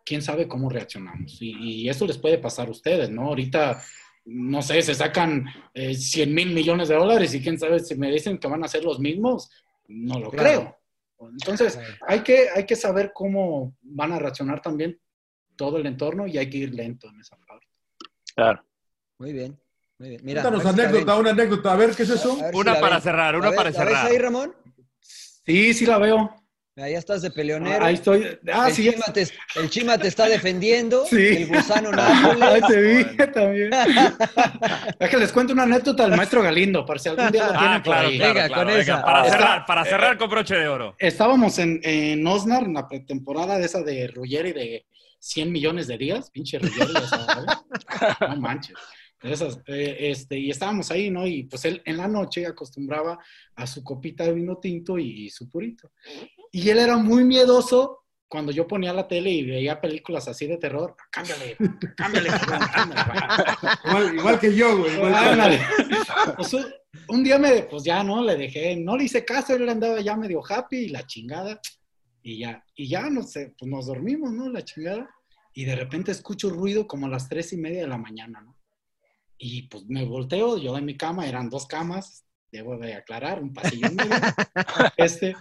[0.06, 1.42] quién sabe cómo reaccionamos.
[1.42, 3.24] Y, y eso les puede pasar a ustedes, ¿no?
[3.28, 3.82] Ahorita,
[4.26, 8.12] no sé, se sacan eh, 100 mil millones de dólares y quién sabe si me
[8.12, 9.50] dicen que van a ser los mismos,
[9.88, 10.78] no lo Claro.
[11.20, 11.30] creo.
[11.34, 15.00] Entonces, hay que, hay que saber cómo van a reaccionar también
[15.56, 17.68] todo el entorno y hay que ir lento en esa parte.
[18.36, 18.64] Claro.
[19.20, 19.60] Muy bien.
[20.02, 20.22] Muy bien.
[20.24, 21.74] Mira, Cuéntanos anécdota, una anécota.
[21.74, 22.36] A ver, ¿qué es eso?
[22.36, 23.04] Si Una para ven.
[23.04, 24.08] cerrar, ¿La una para la ves cerrar.
[24.08, 24.56] ahí, Ramón?
[25.46, 26.36] Sí, sí la veo.
[26.78, 27.86] Ahí estás de peleonero.
[27.86, 28.40] Ahí estoy.
[28.52, 28.90] Ah, el, sí.
[28.90, 29.28] Chima te,
[29.58, 31.06] el Chima te está defendiendo.
[31.06, 31.18] Sí.
[31.28, 32.64] El gusano Ahí Nápoles.
[32.68, 33.70] te vi también.
[35.00, 37.70] Es que les cuento una anécdota del maestro Galindo, para si algún día lo tienen
[37.70, 39.02] Ah, claro, Venga, claro, con venga, esa.
[39.04, 40.96] Para Está- cerrar, para cerrar con broche de oro.
[40.98, 44.86] Estábamos en, en Osnar, en la pretemporada de esa de Ruggeri de
[45.20, 46.32] 100 millones de días.
[46.32, 46.92] Pinche Ruggeri.
[48.28, 48.76] No manches.
[49.24, 51.28] Esas, eh, este, y estábamos ahí, ¿no?
[51.28, 53.20] Y pues él en la noche acostumbraba
[53.56, 55.92] a su copita de vino tinto y, y su purito.
[56.52, 60.58] Y él era muy miedoso cuando yo ponía la tele y veía películas así de
[60.58, 60.96] terror.
[61.12, 61.58] Cámbiale,
[61.96, 62.30] cámbiale,
[62.74, 63.52] cámbiale.
[63.86, 64.98] Igual, igual que yo, güey.
[66.36, 66.74] Pues, un-
[67.10, 70.16] un día me, pues ya no, le dejé, no le hice caso, él andaba ya
[70.16, 71.60] medio happy y la chingada.
[72.24, 74.48] Y ya, y ya no sé, pues nos dormimos, ¿no?
[74.50, 75.10] La chingada.
[75.54, 78.51] Y de repente escucho ruido como a las tres y media de la mañana, ¿no?
[79.44, 83.52] Y pues me volteo, yo en mi cama, eran dos camas, debo de aclarar, un
[83.52, 84.12] pasillo medio.
[84.98, 85.36] este,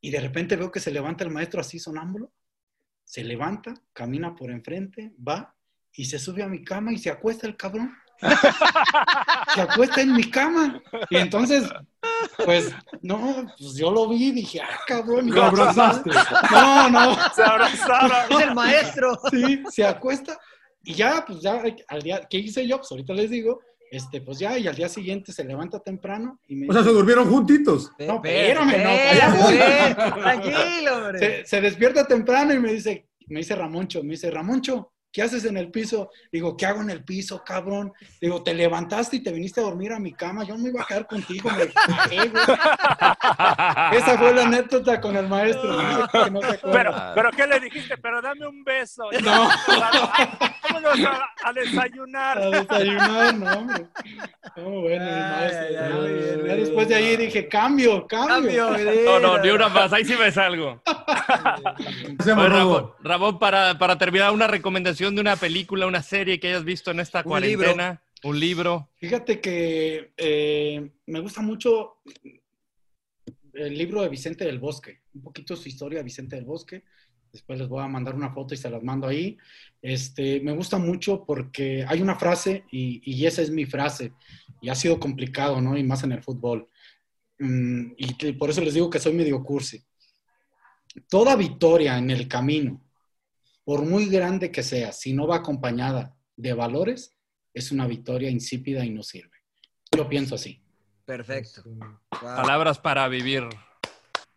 [0.00, 2.32] y de repente veo que se levanta el maestro así sonámbulo,
[3.04, 5.54] se levanta, camina por enfrente, va
[5.92, 7.94] y se sube a mi cama y se acuesta el cabrón.
[9.54, 10.80] se acuesta en mi cama.
[11.10, 11.68] Y entonces,
[12.46, 15.30] pues, no, pues yo lo vi y dije, ah, cabrón.
[15.30, 16.10] Lo abrazaste.
[16.50, 17.14] No, no.
[17.34, 18.16] Se abrazaron.
[18.30, 19.20] Es el maestro.
[19.30, 20.38] Sí, se acuesta.
[20.88, 22.78] Y ya, pues ya, al día, ¿qué hice yo?
[22.78, 23.60] Pues ahorita les digo,
[23.90, 26.88] este, pues ya, y al día siguiente se levanta temprano y me O sea, se
[26.88, 27.92] durmieron juntitos.
[27.98, 30.22] No, espérame, no, allá voy.
[30.22, 31.18] Tranquilo, hombre.
[31.18, 35.44] se, se despierta temprano y me dice, me dice Ramoncho, me dice, Ramoncho, ¿qué haces
[35.44, 36.10] en el piso?
[36.30, 37.92] Digo, ¿qué hago en el piso, cabrón?
[38.20, 40.86] Digo, te levantaste y te viniste a dormir a mi cama, yo me iba a
[40.86, 42.44] quedar contigo, me bajé, güey.
[43.98, 45.80] Esa fue la anécdota con el maestro.
[45.82, 46.58] no acuerda.
[46.72, 47.96] Pero, pero ¿qué le dijiste?
[47.98, 49.04] Pero dame un beso.
[49.22, 49.48] No.
[50.62, 52.38] Vámonos a, a desayunar.
[52.38, 53.86] A desayunar, no, hombre.
[54.56, 56.04] No, bueno, el maestro.
[56.04, 58.68] ay, ya, después de ahí dije, cambio, cambio.
[58.68, 59.92] Cambio, No, no, ni una más.
[59.92, 60.82] Ahí sí me salgo.
[62.18, 62.48] Oye.
[62.48, 66.90] Ramón, Ramón, para, para terminar, una recomendación de una película, una serie que hayas visto
[66.90, 68.02] en esta Un cuarentena.
[68.24, 68.90] un libro.
[68.96, 71.98] Fíjate que eh, me gusta mucho
[73.54, 76.84] el libro de Vicente del Bosque, un poquito su historia de Vicente del Bosque.
[77.32, 79.36] Después les voy a mandar una foto y se las mando ahí.
[79.82, 84.12] Este, me gusta mucho porque hay una frase y, y esa es mi frase
[84.60, 85.76] y ha sido complicado, ¿no?
[85.76, 86.68] Y más en el fútbol.
[87.38, 89.84] Mm, y por eso les digo que soy medio cursi.
[91.08, 92.80] Toda victoria en el camino,
[93.68, 97.18] por muy grande que sea, si no va acompañada de valores,
[97.52, 99.36] es una victoria insípida y no sirve.
[99.94, 100.62] Yo pienso así.
[101.04, 101.64] Perfecto.
[101.66, 101.78] Wow.
[102.18, 103.46] Palabras para vivir.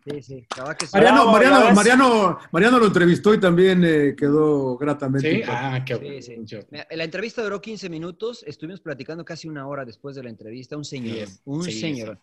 [0.05, 0.47] Sí, sí.
[0.49, 0.91] Acaba que sí.
[0.93, 1.73] Mariano, Bravo, Mariano.
[1.73, 5.31] Mariano, Mariano lo entrevistó y también eh, quedó gratamente.
[5.31, 5.41] ¿Sí?
[5.47, 6.59] Ah, qué Sí, sí.
[6.89, 10.83] La entrevista duró 15 minutos, estuvimos platicando casi una hora después de la entrevista, un
[10.83, 12.19] señor, Sí, un sí, señor,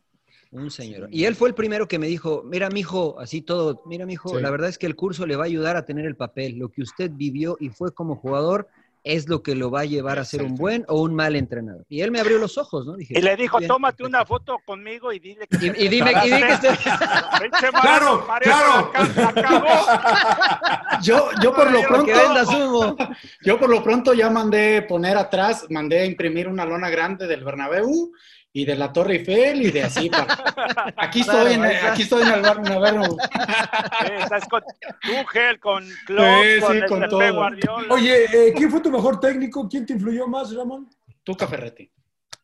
[0.50, 1.08] un señor.
[1.10, 1.18] Sí.
[1.18, 4.42] Y él fue el primero que me dijo, mira, mijo, así todo, mira, mijo, Sí.
[4.42, 6.56] la verdad es que el curso le va a ayudar a tener el papel.
[6.58, 8.68] Lo que usted vivió y fue como jugador
[9.04, 11.86] es lo que lo va a llevar a ser un buen o un mal entrenador.
[11.88, 12.96] Y él me abrió los ojos, ¿no?
[12.96, 14.08] Dije, Y le dijo, "Bien, tómate perfecto".
[14.18, 16.76] una foto conmigo y dile que Y, y dime, y dime que estoy...
[17.80, 18.90] Claro, claro.
[21.02, 22.96] Yo, yo por lo pronto,
[23.42, 28.12] yo por lo pronto ya mandé poner atrás, mandé imprimir una lona grande del Bernabéu
[28.58, 30.10] y de la Torre Eiffel y de así.
[30.10, 33.16] para- Aquí Claro, estoy, en, aquí estoy en el Bernabéu.
[33.20, 34.62] Sí, estás con
[35.00, 37.34] Tuchel, con Klopp, Sí, con, sí, el con Pep todo.
[37.34, 37.94] Guardiola.
[37.94, 39.68] Oye, eh, ¿quién fue tu mejor técnico?
[39.68, 40.88] ¿Quién te influyó más, Ramón?
[41.22, 41.88] Tuca Ferretti.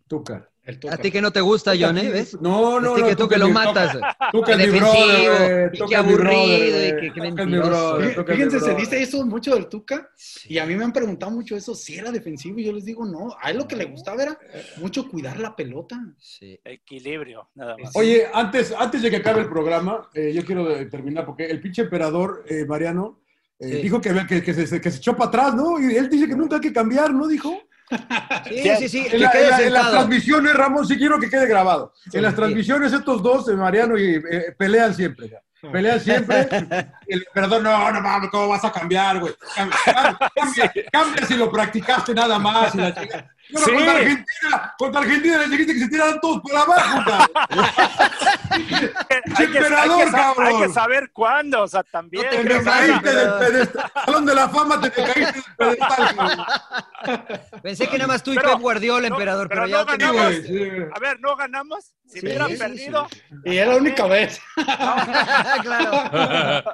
[0.07, 0.49] Tuca.
[0.65, 0.95] El Tuca.
[0.95, 2.09] A ti que no te gusta, John, ¿eh?
[2.09, 2.41] ¿Ves?
[2.41, 3.09] No, no, a ti no.
[3.09, 3.99] que tú que lo matas.
[4.33, 8.25] Tuca es mi defensivo, brother, y mi aburrido, y mi mentiroso.
[8.27, 10.09] Fíjense, se dice eso mucho del Tuca
[10.47, 13.05] y a mí me han preguntado mucho eso, si era defensivo y yo les digo,
[13.05, 14.39] no, a él lo que le gustaba era
[14.79, 16.01] mucho cuidar la pelota.
[16.19, 16.59] Sí.
[16.65, 17.95] Equilibrio, nada más.
[17.95, 21.83] Oye, antes, antes de que acabe el programa, eh, yo quiero terminar porque el pinche
[21.83, 23.21] emperador, eh, Mariano,
[23.59, 23.83] eh, Sí.
[23.83, 25.79] dijo que, que, que se, que se echó para atrás, ¿no?
[25.79, 27.29] Y él dice que nunca hay que cambiar, ¿no?
[27.29, 27.55] Dijo.
[28.49, 31.19] Sí, sí, sí, En, que la- quede en la- en las transmisiones, Ramón, sí quiero
[31.19, 31.93] que quede grabado.
[32.13, 32.37] En las Sí.
[32.37, 35.29] transmisiones estos dos, eh, Mariano y eh, pelean siempre.
[35.29, 35.39] ya.
[35.73, 36.47] Pelean siempre.
[37.07, 39.35] Y el emperador, no, no mames, ¿cómo vas a cambiar, güey?
[39.55, 39.79] Cambia,
[40.35, 42.75] cambia, cambia si lo practicaste nada más.
[42.75, 42.95] Y la
[43.53, 43.73] Pero Sí.
[43.73, 47.29] contra Argentina, contra Argentina les dijiste que se tiraran todos por abajo, cabrón.
[48.51, 48.93] hay, que,
[49.37, 50.63] hay emperador, que sa- hay cabrón.
[50.63, 52.25] que saber cuándo, o sea, también.
[52.25, 53.93] No te me caíste del pedestal.
[54.07, 56.47] Salón de la fama, te caíste del pedestal, cabrón.
[57.63, 60.35] Pensé que nada más tú y Pep Guardiola, no, emperador, pero, pero ya no ganamos.
[60.95, 61.85] A ver, ¿no ganamos?
[62.07, 63.09] Si Sí, hubiera sí, sí, perdido.
[63.45, 64.41] Y era la única vez.
[65.63, 66.65] claro.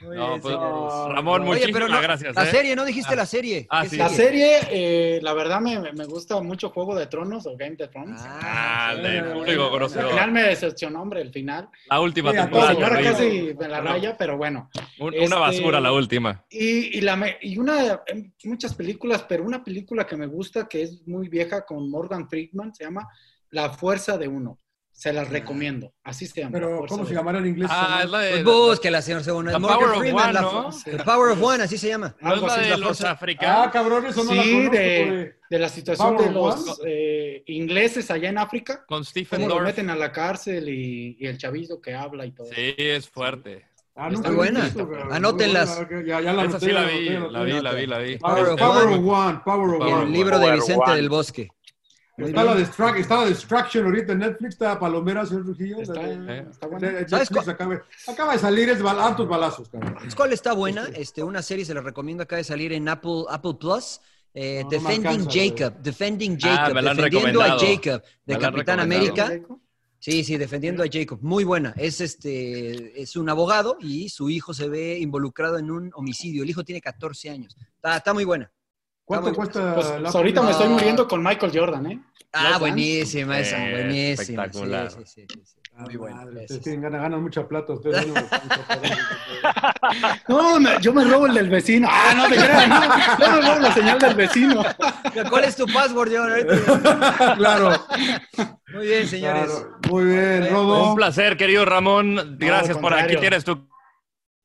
[0.00, 0.54] No, pues.
[0.54, 2.34] Ramón, Oye, muchísimas pero no, gracias.
[2.36, 2.50] La ¿eh?
[2.50, 3.66] serie, ¿no dijiste la serie?
[3.68, 3.96] Ah, ¿Qué sí.
[3.96, 4.58] La serie?
[4.70, 8.20] eh, la verdad, me, me gusta mucho Juego de Tronos o Game of Thrones.
[8.24, 10.04] Ah, el de público bueno, conocedor.
[10.04, 11.68] Al final me decepcionó, hombre, el final.
[11.90, 12.76] La última temporada.
[12.76, 13.02] terrible.
[13.10, 14.70] casi me la raya, pero bueno.
[15.00, 16.44] Un- Este- Una basura la última.
[16.50, 20.82] Y, y, la, y una, em, muchas películas, pero una película que me gusta, que
[20.82, 23.08] es muy vieja, con Morgan Friedman, se llama
[23.50, 24.58] La Fuerza de Uno.
[24.98, 25.92] Se las recomiendo.
[26.02, 26.58] Así se llama.
[26.58, 27.70] La Pero, ¿cómo se llamará en inglés?
[27.72, 28.30] Ah, es la de.
[28.32, 29.52] Pues búsquela, señor Segundo.
[29.52, 30.70] The Morgan Power of Freeman, One, la- ¿no?
[30.84, 32.16] The Power of One, así se llama.
[32.20, 33.72] ¿No es algo la así, de la los fuerza- Ah, africanos?
[33.72, 35.30] cabrón, eso no la Sí, conozco, de, güey.
[35.50, 38.84] de la situación Power de los eh, ingleses allá en África.
[38.88, 39.66] Con Stephen Cómo lo Dorff.
[39.68, 42.48] meten a la cárcel y, y el chavillo que habla y todo.
[42.48, 43.66] Sí, es fuerte.
[43.94, 44.60] Ah, Está nunca la he buena.
[44.64, 45.12] visto, cabrón.
[45.12, 45.80] Anótenlas.
[46.06, 48.16] Ya, ya la Esa anoté, sí la vi, anoté, la vi, la vi, la vi.
[48.18, 48.94] Power of Power One.
[48.96, 50.10] of One, Power of Power el One.
[50.10, 50.96] libro de Power Vicente One.
[50.96, 51.48] del Bosque.
[52.18, 52.58] Está la,
[52.98, 55.80] está la Distraction ahorita en Netflix, está Palomera, señor Trujillo.
[55.80, 59.94] Está, ¿Sabes Netflix acaba, acaba de salir, es bal- altos balazos, cabrón.
[59.98, 60.86] ¿Sabes cuál está buena?
[60.94, 64.00] Este, una serie se la recomiendo, acaba de salir en Apple, Apple Plus.
[64.34, 65.30] eh, No, no me Defending alcanza,
[65.64, 67.58] Jacob, Defending Jacob, Ah, han defendiendo a.
[67.58, 68.80] Jacob, de Capitán.
[68.80, 69.32] América.
[70.00, 71.18] Sí, sí, defendiendo a Jacob.
[71.22, 71.72] Muy buena.
[71.76, 76.44] Es este, es un abogado y su hijo se ve involucrado en un homicidio.
[76.44, 77.56] El hijo tiene 14 años.
[77.76, 78.50] Está, está muy buena.
[79.04, 79.74] ¿Cuánto muy- cuesta?
[79.74, 82.00] Pues, la ahorita me estoy muriendo con Michael Jordan, ¿eh?
[82.32, 84.44] Ah, buenísima esa, Eh, buenísima.
[84.44, 84.90] espectacular.
[84.90, 85.54] Sí, sí, sí, sí.
[85.76, 86.24] Ah, Muy buena.
[86.24, 87.72] ustedes tienen ganas, ganan mucha plata.
[87.72, 88.14] Ustedes no,
[90.28, 91.88] No, me- yo me robo el del vecino.
[91.90, 92.80] Ah, no te creas, no.
[93.18, 94.62] Yo me robo la señal del vecino.
[95.30, 97.36] ¿Cuál es tu password, John?
[97.36, 97.86] Claro,
[98.74, 99.44] Muy bien, señores.
[99.46, 99.78] claro.
[99.88, 100.90] Muy bien, Rodo.
[100.90, 102.36] Un placer, querido Ramón.
[102.38, 103.16] Gracias por aquí.
[103.16, 103.68] Tienes tu.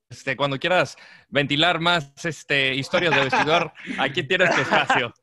[0.10, 0.96] Este, cuando quieras
[1.30, 5.14] ventilar más este, historias de vestidor, aquí tienes tu espacio.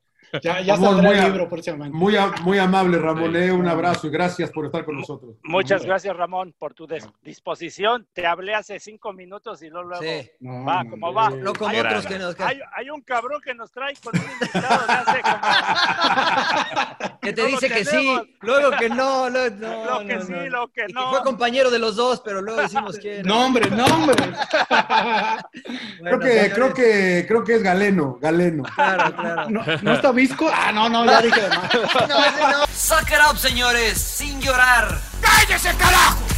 [0.42, 1.96] Ya, ya saldrá muy el libro próximamente.
[1.96, 3.32] Muy, muy amable, Ramón.
[3.32, 3.38] Sí.
[3.38, 5.34] eh, un abrazo y gracias por estar con nosotros.
[5.42, 6.86] Muchas gracias, Ramón, por tu
[7.22, 8.06] disposición.
[8.12, 10.30] Te hablé hace cinco minutos y luego, luego Sí.
[10.40, 11.14] No, va, no, como no.
[11.14, 11.30] va.
[11.30, 14.24] No como Hay- otros que nos Hay, hay un cabrón que nos trae con un
[14.30, 15.36] invitado de hace como...
[17.22, 18.22] que te no dice que tenemos.
[18.22, 20.46] sí, luego que no, luego- no, Lo que no, sí, no.
[20.48, 21.10] lo que Y que no.
[21.10, 23.34] fue compañero de los dos, pero luego decimos que no.
[23.40, 24.14] Nombre, nombre.
[26.02, 28.62] Creo que, creo que, creo que es Galeno, Galeno.
[28.74, 29.50] Claro, claro.
[29.50, 30.19] No, no está bien
[30.52, 31.70] Ah, no, no, ya dije de más.
[32.08, 32.66] No, ese no.
[32.74, 34.98] Suck it up, señores, sin llorar.
[35.20, 36.29] ¡Cállese, carajo!